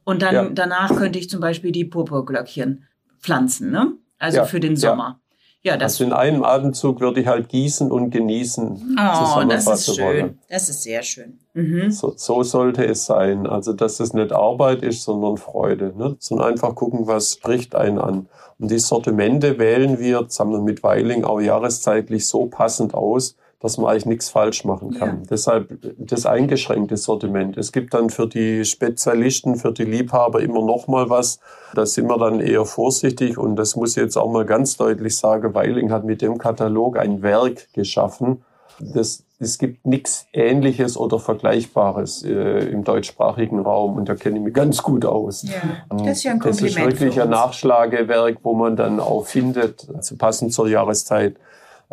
Und 0.06 0.22
dann 0.22 0.34
Ja. 0.36 0.50
danach 0.54 0.96
könnte 0.96 1.20
ich 1.20 1.30
zum 1.30 1.42
Beispiel 1.42 1.72
die 1.72 1.84
Purpurglöckchen 1.86 2.86
pflanzen, 3.20 3.72
ne? 3.72 3.94
Also 4.20 4.38
Ja, 4.38 4.46
für 4.46 4.60
den 4.62 4.74
ja. 4.74 4.78
Sommer. 4.92 5.20
Ja, 5.66 5.78
das, 5.78 5.94
also 5.94 6.04
in 6.04 6.14
einem 6.14 6.44
Atemzug 6.44 7.00
würde 7.00 7.22
ich 7.22 7.28
halt 7.28 7.50
gießen 7.50 7.92
und 7.92 8.12
genießen. 8.12 8.98
oh, 9.00 9.44
das 9.50 9.66
ist 9.66 9.96
schön. 9.96 10.06
wollen. 10.06 10.40
Das 10.48 10.70
ist 10.70 10.84
sehr 10.84 11.02
schön. 11.02 11.40
Mhm. 11.56 11.90
So, 11.90 12.14
so 12.16 12.44
sollte 12.44 12.86
es 12.86 13.08
sein. 13.08 13.48
Also, 13.48 13.74
dass 13.74 14.00
es 14.00 14.14
nicht 14.14 14.32
Arbeit 14.32 14.84
ist, 14.84 15.02
sondern 15.02 15.38
Freude. 15.38 15.92
Ne? 15.98 16.18
Sondern 16.20 16.52
einfach 16.52 16.76
gucken, 16.76 17.08
was 17.08 17.34
spricht 17.34 17.74
einen 17.74 17.98
an. 17.98 18.28
Und 18.60 18.70
die 18.70 18.78
Sortimente 18.78 19.58
wählen 19.58 19.98
wir 19.98 20.28
zusammen 20.28 20.64
mit 20.66 20.84
Weiling 20.84 21.24
auch 21.24 21.42
jahreszeitlich 21.42 22.28
so 22.28 22.46
passend 22.46 22.94
aus, 22.94 23.36
dass 23.66 23.80
man 23.80 23.90
eigentlich 23.90 24.06
nichts 24.06 24.30
falsch 24.30 24.64
machen 24.64 24.92
kann. 24.92 25.22
Ja. 25.22 25.28
Deshalb 25.32 25.80
das 25.98 26.28
eingeschränkte 26.28 26.98
Sortiment. 26.98 27.58
Es 27.58 27.72
gibt 27.72 27.96
dann 27.96 28.12
für 28.12 28.28
die 28.28 28.64
Spezialisten, 28.64 29.56
für 29.56 29.72
die 29.72 29.86
Liebhaber 29.86 30.42
immer 30.42 30.62
noch 30.62 30.88
mal 30.88 31.10
was. 31.10 31.40
Da 31.74 31.88
sind 31.88 32.08
wir 32.08 32.20
dann 32.20 32.40
eher 32.40 32.66
vorsichtig. 32.66 33.40
Und 33.40 33.56
das 33.56 33.76
muss 33.76 33.98
ich 33.98 34.04
jetzt 34.04 34.18
auch 34.18 34.32
mal 34.32 34.46
ganz 34.46 34.78
deutlich 34.78 35.18
sagen. 35.18 35.56
Weiling 35.56 35.92
hat 35.92 36.04
mit 36.04 36.22
dem 36.22 36.38
Katalog 36.38 37.00
ein 37.00 37.24
Werk 37.24 37.74
geschaffen. 37.74 38.44
Das, 38.80 39.24
es 39.40 39.58
gibt 39.58 39.88
nichts 39.88 40.28
Ähnliches 40.32 40.96
oder 40.96 41.18
Vergleichbares 41.18 42.24
äh, 42.24 42.70
im 42.70 42.84
deutschsprachigen 42.84 43.60
Raum 43.62 43.96
und 43.96 44.10
da 44.10 44.16
kenne 44.16 44.38
ich 44.38 44.44
mich 44.44 44.54
ganz 44.54 44.84
gut 44.84 45.06
aus. 45.06 45.44
Ja, 45.44 45.98
das 46.04 46.18
ist 46.18 46.24
ja 46.24 46.34
ein 46.34 46.40
Das 46.40 46.58
ist 46.58 46.76
Kompliment 46.76 47.00
wirklich 47.00 47.22
ein. 47.22 47.30
Nachschlagewerk, 47.30 48.40
wo 48.44 48.54
man 48.54 48.76
dann 48.76 49.00
auch 49.00 49.26
findet, 49.26 49.88
also 49.96 50.18
passend 50.18 50.54
zur 50.54 50.68
Jahreszeit, 50.68 51.38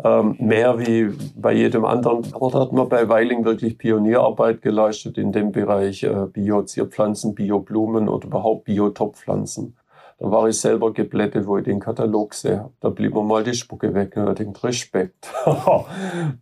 ähm, 0.03 0.35
mehr 0.39 0.79
wie 0.79 1.11
bei 1.35 1.53
jedem 1.53 1.85
anderen. 1.85 2.23
Da 2.23 2.59
hat 2.59 2.73
man 2.73 2.89
bei 2.89 3.07
Weiling 3.07 3.45
wirklich 3.45 3.77
Pionierarbeit 3.77 4.61
geleistet 4.61 5.17
in 5.17 5.31
dem 5.31 5.51
Bereich 5.51 6.03
äh, 6.03 6.27
Bio-Zierpflanzen, 6.31 7.35
Bio-Blumen 7.35 8.09
oder 8.09 8.27
überhaupt 8.27 8.65
Biotopfpflanzen. 8.65 9.77
Da 10.19 10.31
war 10.31 10.47
ich 10.47 10.59
selber 10.59 10.93
geblättet, 10.93 11.47
wo 11.47 11.57
ich 11.57 11.63
den 11.63 11.79
Katalog 11.79 12.33
sehe. 12.33 12.69
Da 12.79 12.89
blieb 12.89 13.13
mir 13.13 13.23
mal 13.23 13.43
die 13.43 13.53
Spucke 13.53 13.93
weg. 13.93 14.15
Und 14.15 14.29
ich 14.29 14.35
denke, 14.35 14.63
Respekt. 14.63 15.27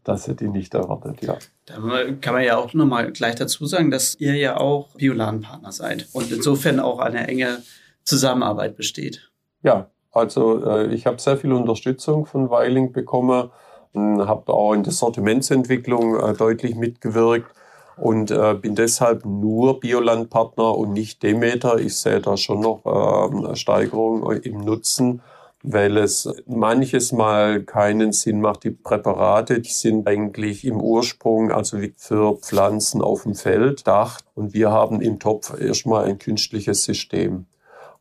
das 0.03 0.27
hätte 0.27 0.45
ich 0.45 0.51
nicht 0.51 0.73
erwartet, 0.73 1.21
ja. 1.21 1.37
Da 1.65 1.75
kann 2.19 2.33
man 2.33 2.43
ja 2.43 2.57
auch 2.57 2.73
nochmal 2.73 3.11
gleich 3.11 3.35
dazu 3.35 3.65
sagen, 3.65 3.89
dass 3.89 4.15
ihr 4.19 4.35
ja 4.35 4.57
auch 4.57 4.95
Bioladenpartner 4.95 5.71
seid 5.71 6.07
und 6.11 6.31
insofern 6.31 6.79
auch 6.79 6.99
eine 6.99 7.27
enge 7.27 7.59
Zusammenarbeit 8.03 8.75
besteht. 8.75 9.31
Ja, 9.63 9.90
also 10.11 10.63
äh, 10.65 10.93
ich 10.93 11.05
habe 11.05 11.19
sehr 11.19 11.37
viel 11.37 11.53
Unterstützung 11.53 12.25
von 12.25 12.49
Weiling 12.49 12.91
bekommen, 12.91 13.49
habe 13.93 14.53
auch 14.53 14.73
in 14.73 14.83
der 14.83 14.93
Sortimentsentwicklung 14.93 16.19
äh, 16.19 16.33
deutlich 16.33 16.75
mitgewirkt 16.75 17.51
und 17.97 18.31
äh, 18.31 18.55
bin 18.55 18.75
deshalb 18.75 19.25
nur 19.25 19.79
Biolandpartner 19.79 20.77
und 20.77 20.93
nicht 20.93 21.23
Demeter. 21.23 21.77
Ich 21.77 21.97
sehe 21.97 22.21
da 22.21 22.37
schon 22.37 22.61
noch 22.61 22.81
ähm, 22.85 23.45
eine 23.45 23.55
Steigerung 23.55 24.31
im 24.31 24.61
Nutzen, 24.61 25.21
weil 25.63 25.97
es 25.97 26.27
manches 26.47 27.11
Mal 27.11 27.63
keinen 27.63 28.11
Sinn 28.11 28.41
macht. 28.41 28.63
Die 28.63 28.71
Präparate, 28.71 29.59
die 29.59 29.69
sind 29.69 30.07
eigentlich 30.07 30.65
im 30.65 30.81
Ursprung, 30.81 31.51
also 31.51 31.77
für 31.97 32.37
Pflanzen 32.37 33.01
auf 33.01 33.23
dem 33.23 33.35
Feld, 33.35 33.79
gedacht 33.79 34.25
und 34.35 34.53
wir 34.53 34.71
haben 34.71 35.01
im 35.01 35.19
Topf 35.19 35.59
erstmal 35.59 36.05
ein 36.05 36.17
künstliches 36.17 36.83
System. 36.83 37.45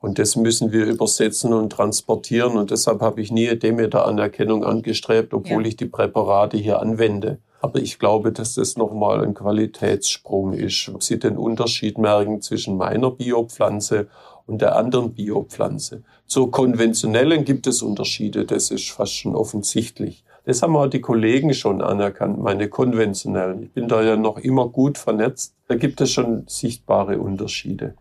Und 0.00 0.18
das 0.18 0.34
müssen 0.34 0.72
wir 0.72 0.86
übersetzen 0.86 1.52
und 1.52 1.70
transportieren. 1.70 2.56
Und 2.56 2.70
deshalb 2.70 3.02
habe 3.02 3.20
ich 3.20 3.30
nie 3.30 3.54
Demeter-Anerkennung 3.54 4.64
angestrebt, 4.64 5.34
obwohl 5.34 5.62
Ja. 5.62 5.68
ich 5.68 5.76
die 5.76 5.86
Präparate 5.86 6.56
hier 6.56 6.80
anwende. 6.80 7.38
Aber 7.60 7.78
ich 7.78 7.98
glaube, 7.98 8.32
dass 8.32 8.54
das 8.54 8.76
nochmal 8.76 9.22
ein 9.22 9.34
Qualitätssprung 9.34 10.54
ist. 10.54 10.88
Ob 10.94 11.02
Sie 11.02 11.18
den 11.18 11.36
Unterschied 11.36 11.98
merken 11.98 12.40
zwischen 12.40 12.78
meiner 12.78 13.10
Biopflanze 13.10 14.08
und 14.46 14.62
der 14.62 14.76
anderen 14.76 15.12
Biopflanze. 15.12 16.02
Zur 16.26 16.50
konventionellen 16.50 17.44
gibt 17.44 17.66
es 17.66 17.82
Unterschiede, 17.82 18.46
das 18.46 18.70
ist 18.70 18.90
fast 18.90 19.14
schon 19.14 19.36
offensichtlich. 19.36 20.24
Das 20.46 20.62
haben 20.62 20.74
auch 20.76 20.86
die 20.86 21.02
Kollegen 21.02 21.52
schon 21.52 21.82
anerkannt, 21.82 22.38
meine 22.40 22.68
konventionellen. 22.68 23.62
Ich 23.64 23.72
bin 23.72 23.88
da 23.88 24.02
ja 24.02 24.16
noch 24.16 24.38
immer 24.38 24.66
gut 24.68 24.96
vernetzt. 24.96 25.54
Da 25.68 25.74
gibt 25.74 26.00
es 26.00 26.10
schon 26.10 26.44
sichtbare 26.48 27.18
Unterschiede 27.18 27.94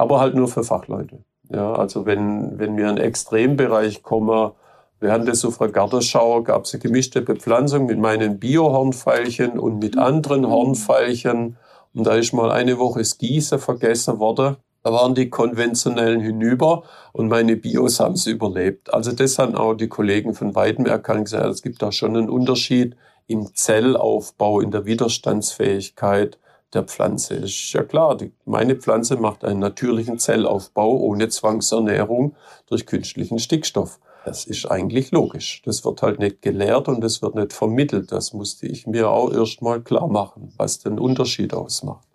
aber 0.00 0.18
halt 0.18 0.34
nur 0.34 0.48
für 0.48 0.64
Fachleute. 0.64 1.18
Ja, 1.50 1.74
also 1.74 2.06
wenn, 2.06 2.58
wenn 2.58 2.76
wir 2.78 2.88
in 2.88 2.96
den 2.96 3.04
Extrembereich 3.04 4.02
kommen, 4.02 4.52
während 4.98 5.28
der 5.28 5.34
Suffragatterschau 5.34 6.42
gab 6.42 6.64
es 6.64 6.72
eine 6.72 6.80
gemischte 6.80 7.20
Bepflanzung 7.20 7.84
mit 7.84 7.98
meinen 7.98 8.38
Biohornfeilchen 8.38 9.58
und 9.58 9.78
mit 9.78 9.98
anderen 9.98 10.48
Hornfeilchen. 10.48 11.58
Und 11.92 12.06
da 12.06 12.14
ist 12.14 12.32
mal 12.32 12.50
eine 12.50 12.78
Woche 12.78 13.00
das 13.00 13.18
Gießen 13.18 13.58
vergessen 13.58 14.18
worden. 14.18 14.56
Da 14.82 14.90
waren 14.90 15.14
die 15.14 15.28
konventionellen 15.28 16.20
hinüber 16.20 16.84
und 17.12 17.28
meine 17.28 17.56
Bios 17.56 18.00
haben 18.00 18.14
es 18.14 18.26
überlebt. 18.26 18.94
Also 18.94 19.12
das 19.12 19.38
haben 19.38 19.54
auch 19.54 19.74
die 19.74 19.88
Kollegen 19.88 20.32
von 20.32 20.54
Weitem 20.54 20.86
erkannt. 20.86 21.24
gesagt, 21.26 21.44
Es 21.44 21.60
gibt 21.60 21.82
da 21.82 21.92
schon 21.92 22.16
einen 22.16 22.30
Unterschied 22.30 22.96
im 23.26 23.54
Zellaufbau, 23.54 24.60
in 24.60 24.70
der 24.70 24.86
Widerstandsfähigkeit 24.86 26.38
der 26.74 26.84
Pflanze. 26.84 27.34
Ist 27.34 27.72
ja 27.72 27.82
klar, 27.82 28.16
die, 28.16 28.32
meine 28.44 28.76
Pflanze 28.76 29.16
macht 29.16 29.44
einen 29.44 29.60
natürlichen 29.60 30.18
Zellaufbau 30.18 30.96
ohne 30.96 31.28
Zwangsernährung 31.28 32.34
durch 32.66 32.86
künstlichen 32.86 33.38
Stickstoff. 33.38 33.98
Das 34.24 34.44
ist 34.44 34.70
eigentlich 34.70 35.10
logisch. 35.12 35.62
Das 35.64 35.84
wird 35.84 36.02
halt 36.02 36.18
nicht 36.18 36.42
gelehrt 36.42 36.88
und 36.88 37.00
das 37.00 37.22
wird 37.22 37.34
nicht 37.34 37.52
vermittelt. 37.52 38.12
Das 38.12 38.32
musste 38.32 38.66
ich 38.66 38.86
mir 38.86 39.08
auch 39.08 39.32
erst 39.32 39.62
mal 39.62 39.80
klar 39.80 40.08
machen, 40.08 40.52
was 40.56 40.78
den 40.78 40.98
Unterschied 40.98 41.54
ausmacht. 41.54 42.06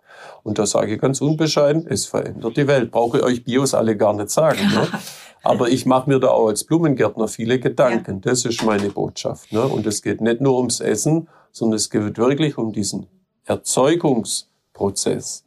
Und 0.42 0.58
da 0.58 0.66
sage 0.66 0.94
ich 0.94 1.00
ganz 1.00 1.20
unbescheiden, 1.20 1.86
es 1.88 2.06
verändert 2.06 2.56
die 2.56 2.66
Welt. 2.66 2.90
Brauche 2.90 3.18
ich 3.18 3.24
euch 3.24 3.44
Bios 3.44 3.74
alle 3.74 3.96
gar 3.96 4.14
nicht 4.14 4.30
sagen. 4.30 4.60
Ne? 4.72 4.86
Aber 5.42 5.68
ich 5.68 5.86
mache 5.86 6.08
mir 6.08 6.18
da 6.18 6.28
auch 6.28 6.48
als 6.48 6.64
Blumengärtner 6.64 7.28
viele 7.28 7.60
Gedanken. 7.60 8.20
Das 8.20 8.44
ist 8.44 8.64
meine 8.64 8.88
Botschaft. 8.90 9.52
Ne? 9.52 9.62
Und 9.62 9.86
es 9.86 10.02
geht 10.02 10.20
nicht 10.20 10.40
nur 10.40 10.56
ums 10.56 10.80
Essen, 10.80 11.28
sondern 11.52 11.76
es 11.76 11.90
geht 11.90 12.18
wirklich 12.18 12.58
um 12.58 12.72
diesen 12.72 13.06
Erzeugungsprozess. 13.46 15.44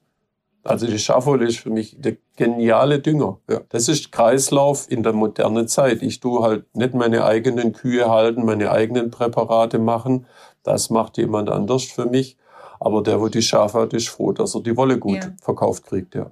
Also 0.63 0.87
die 0.87 0.99
Schafwolle 0.99 1.47
ist 1.47 1.59
für 1.59 1.69
mich 1.69 1.95
der 1.99 2.17
geniale 2.35 2.99
Dünger. 2.99 3.39
Ja. 3.49 3.61
Das 3.69 3.87
ist 3.87 4.11
Kreislauf 4.11 4.89
in 4.91 5.03
der 5.03 5.13
modernen 5.13 5.67
Zeit. 5.67 6.01
Ich 6.03 6.19
tue 6.19 6.41
halt 6.43 6.75
nicht 6.75 6.93
meine 6.93 7.23
eigenen 7.25 7.71
Kühe 7.73 8.09
halten, 8.09 8.45
meine 8.45 8.71
eigenen 8.71 9.09
Präparate 9.09 9.79
machen. 9.79 10.25
Das 10.63 10.89
macht 10.89 11.17
jemand 11.17 11.49
anders 11.49 11.83
für 11.85 12.05
mich. 12.05 12.37
Aber 12.79 13.01
der, 13.03 13.19
wo 13.21 13.29
die 13.29 13.41
Schafe 13.41 13.79
hat, 13.79 13.93
ist 13.93 14.09
froh, 14.09 14.31
dass 14.31 14.53
er 14.55 14.61
die 14.61 14.75
Wolle 14.77 14.99
gut 14.99 15.23
Ja. 15.23 15.31
verkauft 15.41 15.85
kriegt. 15.85 16.13
Ja. 16.15 16.31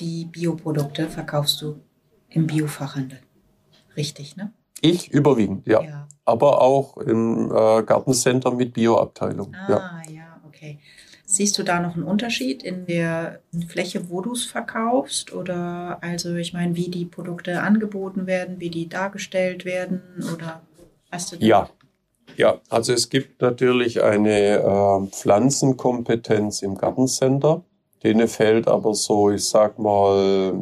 Die 0.00 0.24
Bioprodukte 0.26 1.08
verkaufst 1.08 1.60
du 1.62 1.76
im 2.30 2.46
Biofachhandel. 2.46 3.20
Richtig, 3.96 4.36
ne? 4.36 4.52
Ich 4.80 5.10
überwiegend, 5.10 5.66
ja. 5.66 5.80
Ja. 5.82 6.08
Aber 6.24 6.60
auch 6.60 6.96
im 6.98 7.50
äh, 7.50 7.82
Gartencenter 7.82 8.50
mit 8.50 8.72
Bioabteilung. 8.74 9.54
Ah, 9.54 9.70
Ja. 9.70 10.02
ja. 10.12 10.40
okay. 10.46 10.80
Siehst 11.28 11.58
du 11.58 11.64
da 11.64 11.80
noch 11.80 11.96
einen 11.96 12.04
Unterschied 12.04 12.62
in 12.62 12.86
der 12.86 13.40
Fläche, 13.66 14.08
wo 14.08 14.20
du 14.20 14.32
es 14.32 14.44
verkaufst? 14.44 15.32
Oder 15.32 15.98
also, 16.00 16.36
ich 16.36 16.52
meine, 16.52 16.76
wie 16.76 16.88
die 16.88 17.04
Produkte 17.04 17.62
angeboten 17.62 18.28
werden, 18.28 18.60
wie 18.60 18.70
die 18.70 18.88
dargestellt 18.88 19.64
werden? 19.64 20.00
Oder 20.32 20.62
hast 21.10 21.32
du 21.32 21.36
Ja, 21.40 21.68
ja, 22.36 22.60
also 22.68 22.92
es 22.92 23.08
gibt 23.08 23.42
natürlich 23.42 24.02
eine 24.02 24.58
äh, 24.58 25.06
Pflanzenkompetenz 25.10 26.62
im 26.62 26.76
Gartencenter. 26.76 27.64
Denen 28.04 28.28
fehlt 28.28 28.68
aber 28.68 28.94
so, 28.94 29.30
ich 29.30 29.44
sag 29.44 29.80
mal, 29.80 30.52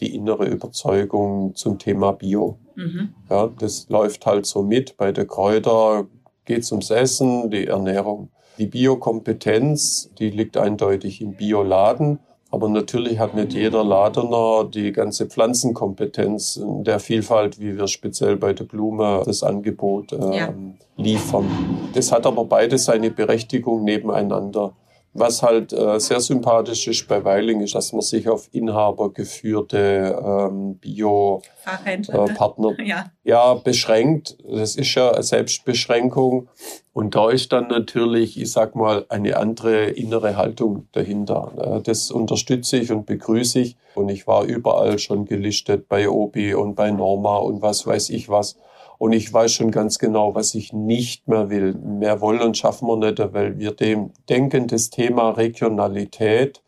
die 0.00 0.14
innere 0.14 0.46
Überzeugung 0.46 1.54
zum 1.54 1.78
Thema 1.78 2.12
Bio. 2.12 2.58
Mhm. 2.74 3.14
Ja, 3.30 3.48
das 3.58 3.88
läuft 3.88 4.26
halt 4.26 4.44
so 4.44 4.62
mit. 4.62 4.96
Bei 4.96 5.12
der 5.12 5.26
Kräuter 5.26 6.06
geht's 6.44 6.72
ums 6.72 6.90
Essen, 6.90 7.50
die 7.50 7.68
Ernährung. 7.68 8.28
Die 8.58 8.66
Biokompetenz, 8.66 10.10
die 10.18 10.30
liegt 10.30 10.56
eindeutig 10.56 11.20
im 11.20 11.34
Bioladen. 11.34 12.18
Aber 12.50 12.68
natürlich 12.68 13.18
hat 13.18 13.34
nicht 13.34 13.52
jeder 13.52 13.82
Ladener 13.82 14.62
die 14.72 14.92
ganze 14.92 15.26
Pflanzenkompetenz 15.26 16.54
in 16.56 16.84
der 16.84 17.00
Vielfalt, 17.00 17.58
wie 17.58 17.76
wir 17.76 17.88
speziell 17.88 18.36
bei 18.36 18.52
der 18.52 18.62
Blume 18.64 19.22
das 19.24 19.42
Angebot 19.42 20.12
äh, 20.12 20.38
Ja. 20.38 20.54
liefern. 20.96 21.46
Das 21.94 22.12
hat 22.12 22.26
aber 22.26 22.44
beides 22.44 22.84
seine 22.84 23.10
Berechtigung 23.10 23.82
nebeneinander. 23.82 24.72
Was 25.16 25.42
halt 25.42 25.72
äh, 25.72 26.00
sehr 26.00 26.18
sympathisch 26.18 26.88
ist 26.88 27.06
bei 27.06 27.24
Weiling, 27.24 27.60
ist, 27.60 27.76
dass 27.76 27.92
man 27.92 28.02
sich 28.02 28.28
auf 28.28 28.48
inhabergeführte 28.52 30.20
ähm. 30.50 30.74
Bio-Partner 30.78 32.72
ne? 32.72 32.76
ja. 32.84 33.04
ja, 33.22 33.54
beschränkt. 33.54 34.36
Das 34.44 34.74
ist 34.74 34.92
ja 34.96 35.12
eine 35.12 35.22
Selbstbeschränkung. 35.22 36.48
Und 36.92 37.14
da 37.14 37.30
ist 37.30 37.52
dann 37.52 37.68
natürlich, 37.68 38.40
ich 38.40 38.50
sag 38.50 38.74
mal, 38.74 39.06
eine 39.08 39.36
andere 39.36 39.84
innere 39.86 40.36
Haltung 40.36 40.88
dahinter. 40.90 41.78
Äh, 41.78 41.82
Das 41.82 42.10
unterstütze 42.10 42.78
ich 42.78 42.90
und 42.90 43.06
begrüße 43.06 43.60
ich. 43.60 43.76
Und 43.94 44.08
ich 44.08 44.26
war 44.26 44.44
überall 44.44 44.98
schon 44.98 45.26
gelistet 45.26 45.88
bei 45.88 46.08
Obi 46.08 46.54
und 46.54 46.74
bei 46.74 46.90
Norma 46.90 47.36
und 47.36 47.62
was 47.62 47.86
weiß 47.86 48.10
ich 48.10 48.28
was. 48.28 48.56
Und 48.98 49.12
ich 49.12 49.32
weiß 49.32 49.52
schon 49.52 49.70
ganz 49.70 49.98
genau, 49.98 50.34
was 50.34 50.54
ich 50.54 50.72
nicht 50.72 51.28
mehr 51.28 51.50
will. 51.50 51.74
Mehr 51.74 52.20
wollen 52.20 52.40
und 52.40 52.56
schaffen 52.56 52.88
wir 52.88 52.96
nicht, 52.96 53.18
weil 53.32 53.58
wir 53.58 53.72
dem 53.72 54.10
denken, 54.28 54.66
das 54.66 54.90
Thema 54.90 55.30
Regionalität, 55.30 56.62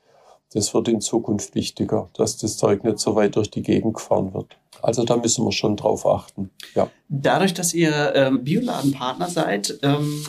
das 0.52 0.74
wird 0.74 0.88
in 0.88 1.00
Zukunft 1.00 1.54
wichtiger, 1.54 2.08
dass 2.14 2.36
das 2.36 2.56
Zeug 2.56 2.84
nicht 2.84 2.98
so 2.98 3.14
weit 3.14 3.36
durch 3.36 3.50
die 3.50 3.62
Gegend 3.62 3.94
gefahren 3.94 4.34
wird. 4.34 4.56
Also 4.82 5.04
da 5.04 5.16
müssen 5.16 5.44
wir 5.44 5.52
schon 5.52 5.76
drauf 5.76 6.06
achten. 6.06 6.50
Ja. 6.74 6.90
Dadurch, 7.08 7.54
dass 7.54 7.74
ihr 7.74 8.14
ähm, 8.14 8.44
Bioladenpartner 8.44 9.28
seid, 9.28 9.78
ähm, 9.82 10.24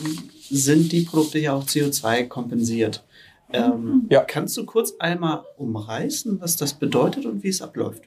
sind 0.50 0.92
die 0.92 1.02
Produkte 1.02 1.38
ja 1.38 1.52
auch 1.52 1.64
CO2 1.64 2.26
kompensiert. 2.26 3.04
Ähm, 3.52 4.06
Ja. 4.10 4.22
Kannst 4.22 4.56
du 4.56 4.64
kurz 4.64 4.94
einmal 4.98 5.42
umreißen, 5.56 6.40
was 6.40 6.56
das 6.56 6.74
bedeutet 6.74 7.26
und 7.26 7.42
wie 7.42 7.48
es 7.48 7.62
abläuft? 7.62 8.02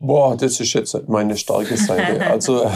Boah, 0.00 0.36
das 0.36 0.60
ist 0.60 0.72
jetzt 0.74 1.08
meine 1.08 1.36
starke 1.36 1.76
Seite. 1.76 2.20
Also 2.30 2.70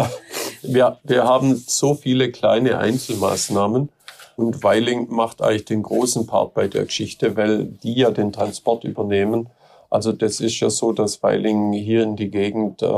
wir, 0.62 0.98
wir 1.02 1.24
haben 1.24 1.56
so 1.66 1.94
viele 1.94 2.30
kleine 2.30 2.78
Einzelmaßnahmen 2.78 3.90
und 4.36 4.62
Weiling 4.62 5.08
macht 5.10 5.42
eigentlich 5.42 5.66
den 5.66 5.82
großen 5.82 6.26
Part 6.26 6.54
bei 6.54 6.68
der 6.68 6.84
Geschichte, 6.84 7.36
weil 7.36 7.66
die 7.66 7.94
ja 7.94 8.10
den 8.10 8.32
Transport 8.32 8.84
übernehmen. 8.84 9.50
Also 9.90 10.12
das 10.12 10.40
ist 10.40 10.58
ja 10.60 10.70
so, 10.70 10.92
dass 10.92 11.22
Weiling 11.22 11.72
hier 11.72 12.04
in 12.04 12.16
die 12.16 12.30
Gegend 12.30 12.82
ähm, 12.82 12.88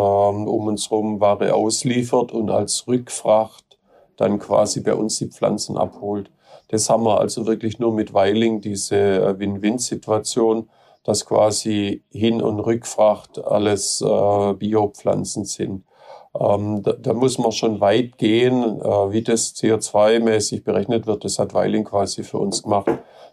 um 0.47 0.67
uns 0.67 0.91
herum 0.91 1.21
Ware 1.21 1.55
ausliefert 1.55 2.33
und 2.33 2.51
als 2.51 2.87
Rückfracht 2.87 3.65
dann 4.17 4.39
quasi 4.39 4.81
bei 4.81 4.95
uns 4.95 5.17
die 5.17 5.27
Pflanzen 5.27 5.77
abholt. 5.79 6.31
Das 6.69 6.89
haben 6.89 7.05
wir 7.05 7.19
also 7.19 7.47
wirklich 7.47 7.79
nur 7.79 7.93
mit 7.93 8.15
Weiling, 8.15 8.61
diese 8.61 8.97
äh, 8.97 9.39
Win-Win-Situation, 9.39 10.69
dass 11.05 11.27
quasi 11.27 12.03
Hin- 12.11 12.43
und 12.43 12.61
Rückfracht 12.61 13.39
alles 13.45 14.01
äh, 14.01 14.53
Biopflanzen 14.55 15.45
sind. 15.45 15.85
Ähm, 16.39 16.83
da, 16.83 16.93
da 16.93 17.13
muss 17.13 17.39
man 17.39 17.53
schon 17.53 17.81
weit 17.81 18.17
gehen, 18.19 18.63
äh, 18.81 19.13
wie 19.13 19.23
das 19.23 19.55
CO2-mäßig 19.57 20.65
berechnet 20.65 21.07
wird. 21.07 21.25
Das 21.25 21.39
hat 21.39 21.53
Weiling 21.55 21.85
quasi 21.85 22.23
für 22.25 22.39
uns 22.39 22.63
gemacht. 22.63 22.87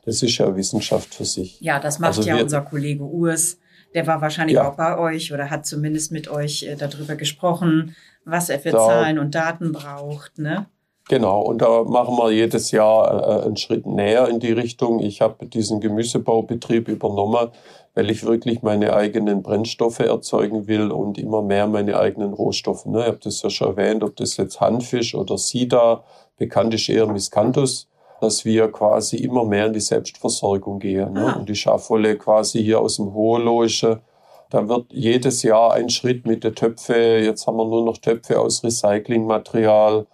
Das 0.06 0.22
ist 0.24 0.38
ja 0.38 0.56
Wissenschaft 0.56 1.14
für 1.14 1.26
sich. 1.26 1.60
ja, 1.62 1.80
das 1.80 2.00
macht 2.00 2.18
Also 2.18 2.24
ja 2.24 2.36
wir- 2.36 2.44
unser 2.44 2.62
Kollege 2.62 3.04
Urs. 3.04 3.58
Der 3.96 4.06
war 4.06 4.22
wahrscheinlich 4.22 4.56
Ja. 4.56 4.70
auch 4.70 4.76
bei 4.76 4.98
euch 5.00 5.34
oder 5.34 5.50
hat 5.50 5.66
zumindest 5.66 6.12
mit 6.12 6.28
euch 6.30 6.64
äh, 6.64 6.76
darüber 6.76 7.16
gesprochen, 7.16 7.96
was 8.26 8.50
er 8.50 8.60
für 8.60 8.70
Da- 8.72 8.86
Zahlen 8.86 9.18
und 9.18 9.34
Daten 9.34 9.72
braucht. 9.72 10.38
Ne? 10.38 10.68
Genau, 11.10 11.42
und 11.42 11.64
da 11.64 11.84
machen 11.86 12.16
wir 12.18 12.30
jedes 12.30 12.70
Jahr 12.70 13.42
äh, 13.42 13.46
einen 13.46 13.58
Schritt 13.58 13.88
näher 13.88 14.28
in 14.28 14.40
die 14.40 14.52
Richtung. 14.52 15.00
Ich 15.00 15.22
habe 15.22 15.48
diesen 15.48 15.80
Gemüsebaubetrieb 15.80 16.88
übernommen, 16.88 17.50
weil 17.96 18.12
ich 18.12 18.24
wirklich 18.24 18.62
meine 18.62 18.94
eigenen 18.94 19.42
Brennstoffe 19.42 20.02
erzeugen 20.02 20.68
will 20.68 20.92
und 20.92 21.18
immer 21.18 21.42
mehr 21.42 21.66
meine 21.66 22.00
eigenen 22.00 22.34
Rohstoffe. 22.34 22.86
Ne? 22.86 23.00
Ich 23.00 23.08
habe 23.08 23.20
das 23.24 23.42
ja 23.42 23.50
schon 23.50 23.70
erwähnt, 23.70 24.04
ob 24.04 24.18
das 24.18 24.38
jetzt 24.38 24.62
Hanfisch 24.62 25.16
oder 25.16 25.40
Sida, 25.40 26.04
bekannt 26.38 26.76
ist 26.76 26.88
eher 26.88 27.08
Miscanthus, 27.08 27.88
dass 28.22 28.46
wir 28.46 28.72
quasi 28.72 29.18
immer 29.18 29.46
mehr 29.46 29.66
in 29.66 29.74
die 29.74 29.80
Selbstversorgung 29.80 30.78
gehen. 30.78 31.14
Ne? 31.14 31.34
Ah. 31.34 31.40
Und 31.40 31.50
die 31.50 31.56
Schafwolle 31.56 32.18
quasi 32.18 32.64
hier 32.64 32.82
aus 32.82 32.98
dem 32.98 33.16
Hohenloische, 33.16 34.02
da 34.52 34.70
wird 34.70 34.94
jedes 34.94 35.42
Jahr 35.42 35.74
ein 35.74 35.90
Schritt 35.90 36.28
mit 36.28 36.44
den 36.44 36.54
Töpfe. 36.54 37.18
Jetzt 37.18 37.48
haben 37.48 37.58
wir 37.58 37.66
nur 37.66 37.84
noch 37.84 37.98
Töpfe 37.98 38.40
aus 38.40 38.64
Recyclingmaterial. 38.64 40.06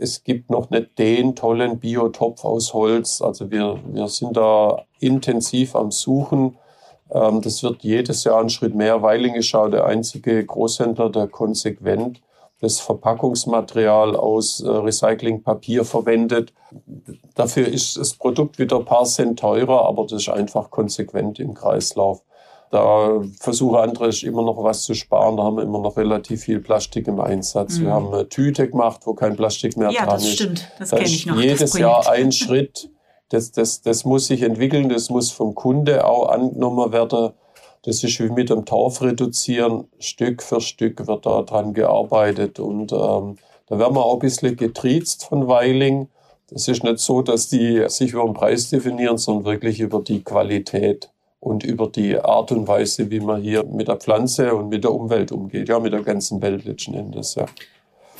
Es 0.00 0.24
gibt 0.24 0.50
noch 0.50 0.70
nicht 0.70 0.98
den 0.98 1.36
tollen 1.36 1.78
Biotopf 1.78 2.44
aus 2.44 2.74
Holz. 2.74 3.22
Also 3.22 3.50
wir, 3.50 3.78
wir 3.86 4.08
sind 4.08 4.36
da 4.36 4.84
intensiv 4.98 5.76
am 5.76 5.90
Suchen. 5.90 6.56
Ähm, 7.10 7.40
das 7.40 7.62
wird 7.62 7.82
jedes 7.82 8.24
Jahr 8.24 8.40
ein 8.40 8.50
Schritt 8.50 8.74
mehr. 8.74 9.02
Weiling 9.02 9.34
ist 9.34 9.54
auch 9.54 9.68
der 9.68 9.86
einzige 9.86 10.44
Großhändler, 10.44 11.10
der 11.10 11.28
konsequent 11.28 12.20
das 12.62 12.78
Verpackungsmaterial 12.78 14.14
aus 14.14 14.60
äh, 14.60 14.68
Recyclingpapier 14.68 15.84
verwendet. 15.84 16.52
Dafür 17.34 17.66
ist 17.66 17.96
das 17.96 18.14
Produkt 18.14 18.58
wieder 18.58 18.78
ein 18.78 18.84
paar 18.84 19.04
Cent 19.04 19.40
teurer, 19.40 19.84
aber 19.84 20.04
das 20.04 20.22
ist 20.22 20.28
einfach 20.28 20.70
konsequent 20.70 21.40
im 21.40 21.54
Kreislauf. 21.54 22.22
Da 22.72 23.20
versuche 23.38 23.80
andere 23.80 24.08
immer 24.22 24.42
noch 24.42 24.64
was 24.64 24.84
zu 24.84 24.94
sparen. 24.94 25.36
Da 25.36 25.42
haben 25.42 25.56
wir 25.58 25.62
immer 25.62 25.78
noch 25.80 25.98
relativ 25.98 26.40
viel 26.44 26.58
Plastik 26.58 27.06
im 27.06 27.20
Einsatz. 27.20 27.76
Mhm. 27.78 27.84
Wir 27.84 27.92
haben 27.92 28.14
eine 28.14 28.28
Tüte 28.30 28.66
gemacht, 28.66 29.02
wo 29.04 29.12
kein 29.12 29.36
Plastik 29.36 29.76
mehr 29.76 29.90
Ja, 29.90 30.06
dran 30.06 30.14
das 30.14 30.24
ist. 30.24 30.32
stimmt. 30.32 30.68
Das 30.78 30.88
Da 30.88 30.96
kenne 30.96 31.08
ich 31.10 31.26
noch. 31.26 31.36
jedes 31.38 31.72
das 31.72 31.78
Jahr 31.78 32.08
ein 32.10 32.32
Schritt. 32.32 32.88
Das, 33.28 33.52
das, 33.52 33.82
das 33.82 34.06
muss 34.06 34.26
sich 34.26 34.40
entwickeln, 34.40 34.88
das 34.88 35.10
muss 35.10 35.30
vom 35.30 35.54
Kunde 35.54 36.06
auch 36.06 36.30
angenommen 36.30 36.92
werden. 36.92 37.32
Das 37.82 38.02
ist 38.02 38.18
wie 38.20 38.30
mit 38.30 38.48
dem 38.48 38.64
Torf 38.64 39.02
reduzieren. 39.02 39.84
Stück 39.98 40.42
für 40.42 40.62
Stück 40.62 41.06
wird 41.06 41.26
da 41.26 41.42
dran 41.42 41.74
gearbeitet. 41.74 42.58
Und 42.58 42.90
ähm, 42.92 43.36
da 43.66 43.78
werden 43.78 43.94
wir 43.96 44.02
auch 44.04 44.14
ein 44.14 44.20
bisschen 44.20 44.56
getriezt 44.56 45.26
von 45.26 45.46
Weiling. 45.46 46.08
Es 46.50 46.68
ist 46.68 46.84
nicht 46.84 47.00
so, 47.00 47.20
dass 47.20 47.48
die 47.50 47.84
sich 47.88 48.12
über 48.12 48.24
den 48.24 48.32
Preis 48.32 48.70
definieren, 48.70 49.18
sondern 49.18 49.44
wirklich 49.44 49.78
über 49.80 50.00
die 50.00 50.24
Qualität 50.24 51.10
und 51.42 51.64
über 51.64 51.88
die 51.88 52.16
Art 52.16 52.52
und 52.52 52.68
Weise, 52.68 53.10
wie 53.10 53.18
man 53.18 53.42
hier 53.42 53.64
mit 53.64 53.88
der 53.88 53.96
Pflanze 53.96 54.54
und 54.54 54.68
mit 54.68 54.84
der 54.84 54.94
Umwelt 54.94 55.32
umgeht. 55.32 55.68
Ja, 55.68 55.80
mit 55.80 55.92
der 55.92 56.02
ganzen 56.02 56.40
Welt 56.40 56.64
letzten 56.64 56.94
Endes. 56.94 57.34
Ja. 57.34 57.46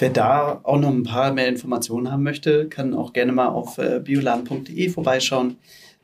Wer 0.00 0.10
da 0.10 0.60
auch 0.64 0.80
noch 0.80 0.88
ein 0.88 1.04
paar 1.04 1.32
mehr 1.32 1.46
Informationen 1.46 2.10
haben 2.10 2.24
möchte, 2.24 2.68
kann 2.68 2.94
auch 2.94 3.12
gerne 3.12 3.30
mal 3.30 3.46
auf 3.46 3.78
äh, 3.78 4.00
bioladen.de 4.00 4.88
vorbeischauen. 4.88 5.56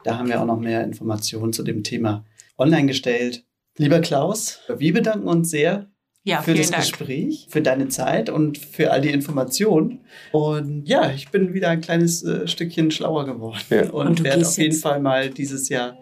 Da 0.05 0.17
haben 0.17 0.29
wir 0.29 0.41
auch 0.41 0.47
noch 0.47 0.61
mehr 0.61 0.85
Informationen 0.85 1.53
zu 1.53 1.65
dem 1.65 1.83
Thema 1.83 2.25
online 2.57 2.87
gestellt. 2.87 3.45
Lieber 3.79 3.99
Klaus, 3.99 4.61
wir 4.79 4.93
bedanken 4.93 5.27
uns 5.27 5.51
sehr 5.51 5.91
Ja, 6.29 6.43
für 6.43 6.55
das 6.55 6.71
Dank. 6.71 6.83
Gespräch, 6.83 7.47
für 7.49 7.63
deine 7.63 7.89
Zeit 7.89 8.29
und 8.31 8.59
für 8.59 8.91
all 8.91 9.01
die 9.01 9.11
Informationen. 9.11 10.01
Und 10.33 10.83
ja, 10.87 11.11
ich 11.11 11.31
bin 11.31 11.55
wieder 11.55 11.69
ein 11.71 11.81
kleines 11.81 12.23
äh, 12.23 12.47
Stückchen 12.47 12.91
schlauer 12.91 13.25
geworden 13.25 13.59
Ja. 13.71 13.91
und, 13.91 14.07
Und 14.09 14.25
werde 14.25 14.47
auf 14.47 14.57
jeden 14.59 14.73
jetzt- 14.73 14.83
Fall 14.83 15.01
mal 15.01 15.31
dieses 15.31 15.69
Jahr 15.69 15.97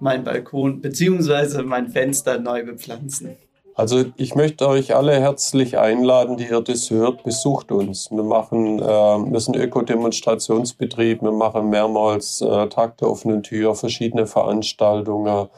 meinen 0.00 0.24
Balkon 0.24 0.80
beziehungsweise 0.80 1.62
mein 1.62 1.88
Fenster 1.88 2.38
neu 2.38 2.64
bepflanzen. 2.64 3.36
Also 3.74 4.04
ich 4.16 4.34
möchte 4.34 4.68
euch 4.68 4.94
alle 4.94 5.18
herzlich 5.18 5.78
einladen, 5.78 6.36
die 6.36 6.44
ihr 6.44 6.60
das 6.60 6.90
hört, 6.90 7.24
besucht 7.24 7.72
uns. 7.72 8.10
Wir 8.10 8.22
machen, 8.22 8.78
äh, 8.78 8.82
wir 8.82 9.40
sind 9.40 9.56
Ökodemonstrationsbetrieb, 9.56 11.22
wir 11.22 11.32
machen 11.32 11.70
mehrmals 11.70 12.42
äh, 12.42 12.68
Tag 12.68 12.98
der 12.98 13.08
offenen 13.10 13.42
Tür, 13.42 13.74
verschiedene 13.74 14.26
Veranstaltungen. 14.26 15.48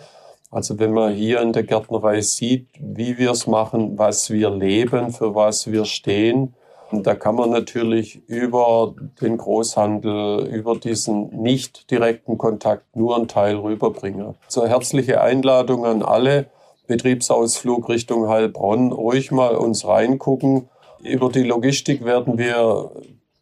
Also 0.54 0.78
wenn 0.78 0.92
man 0.92 1.12
hier 1.12 1.40
in 1.40 1.52
der 1.52 1.64
Gärtnerei 1.64 2.20
sieht, 2.20 2.68
wie 2.78 3.18
wir 3.18 3.32
es 3.32 3.48
machen, 3.48 3.98
was 3.98 4.30
wir 4.30 4.50
leben, 4.50 5.11
für 5.11 5.34
was 5.34 5.72
wir 5.72 5.84
stehen, 5.84 6.55
da 6.92 7.16
kann 7.16 7.34
man 7.34 7.50
natürlich 7.50 8.22
über 8.28 8.94
den 9.20 9.36
Großhandel, 9.36 10.46
über 10.46 10.76
diesen 10.76 11.42
nicht 11.42 11.90
direkten 11.90 12.38
Kontakt 12.38 12.94
nur 12.94 13.16
einen 13.16 13.26
Teil 13.26 13.57
rüberbringen. 13.57 14.36
So 14.46 14.64
herzliche 14.64 15.20
Einladung 15.20 15.84
an 15.86 16.05
alle. 16.05 16.46
Betriebsausflug 16.86 17.88
Richtung 17.88 18.28
Heilbronn, 18.28 18.92
ruhig 18.92 19.32
mal 19.32 19.57
uns 19.57 19.84
reingucken. 19.84 20.68
Über 21.02 21.30
die 21.30 21.42
Logistik 21.42 22.05
werden 22.05 22.38
wir 22.38 22.92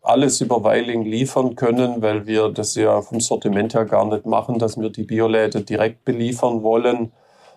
alles 0.02 0.40
über 0.40 0.64
Weiling 0.64 1.04
liefern 1.04 1.54
können, 1.54 2.02
weil 2.02 2.26
wir 2.26 2.48
das 2.48 2.74
ja 2.74 3.00
vom 3.02 3.20
Sortiment 3.20 3.74
her 3.74 3.84
gar 3.84 4.06
nicht 4.06 4.26
machen, 4.26 4.58
dass 4.58 4.78
wir 4.78 4.90
die 4.90 5.04
Bioläden 5.04 5.64
direkt 5.64 6.04
beliefern 6.04 6.62
wollen. 6.62 7.12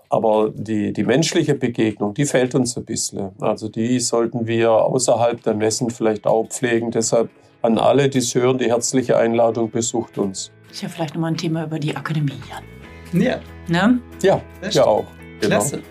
Aber 0.10 0.52
die, 0.54 0.94
die 0.94 1.04
menschliche 1.04 1.56
Begegnung, 1.56 2.14
die 2.14 2.26
fehlt 2.26 2.54
uns 2.54 2.78
ein 2.78 2.86
bisschen. 2.86 3.32
Also 3.42 3.68
die 3.68 4.00
sollten 4.00 4.46
wir 4.46 4.72
außerhalb 4.72 5.42
der 5.42 5.56
Messen 5.56 5.90
vielleicht 5.90 6.28
auch 6.28 6.48
pflegen. 6.48 6.92
Deshalb 6.92 7.30
an 7.64 7.80
alle, 7.80 8.08
die 8.10 8.20
es 8.20 8.36
hören, 8.36 8.60
die 8.60 8.70
herzliche 8.70 9.18
Einladung, 9.18 9.72
besucht 9.72 10.20
uns. 10.20 10.52
Ist 10.72 10.84
ja 10.84 10.90
vielleicht 10.90 11.16
nochmal 11.16 11.32
ein 11.32 11.38
Thema 11.38 11.64
über 11.64 11.80
die 11.80 11.96
Akademie, 11.96 12.34
Jan. 12.50 13.22
Ja, 13.22 13.40
Ne? 13.68 14.00
Ja, 14.22 14.42
ja 14.70 14.86
auch. 14.86 15.06
Genau. 15.42 15.56
klasse. 15.56 15.82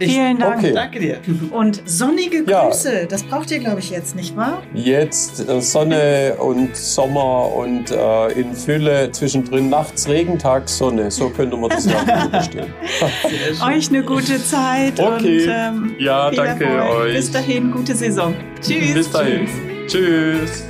Ich 0.00 0.14
Vielen 0.14 0.38
Dank. 0.38 0.56
Okay. 0.58 0.72
danke 0.72 0.98
dir. 0.98 1.18
Und 1.50 1.82
sonnige 1.84 2.42
Ja. 2.48 2.64
Grüße, 2.66 3.06
das 3.06 3.22
braucht 3.22 3.50
ihr, 3.50 3.58
glaube 3.58 3.80
ich, 3.80 3.90
jetzt, 3.90 4.16
nicht 4.16 4.34
wahr? 4.34 4.62
Jetzt 4.74 5.46
äh, 5.46 5.60
Sonne 5.60 6.36
und 6.38 6.74
Sommer 6.74 7.52
und 7.54 7.90
äh, 7.90 8.32
in 8.32 8.54
Fülle, 8.54 9.12
zwischendrin 9.12 9.68
nachts 9.68 10.08
Regen, 10.08 10.38
tags 10.38 10.78
Sonne. 10.78 11.10
So 11.10 11.28
könnte 11.28 11.56
man 11.56 11.68
das 11.68 11.84
ja 11.84 12.42
schön. 12.50 12.66
Euch 13.66 13.88
eine 13.90 14.02
gute 14.02 14.42
Zeit 14.42 14.98
Okay. 14.98 15.42
und 15.44 15.48
ähm, 15.50 15.94
Ja, 15.98 16.30
danke 16.30 16.64
Erfolg. 16.64 16.94
euch. 17.00 17.14
Bis 17.16 17.30
dahin, 17.30 17.70
gute 17.70 17.94
Saison. 17.94 18.34
Tschüss. 18.62 18.94
Bis 18.94 19.10
dahin. 19.10 19.46
Tschüss. 19.86 20.69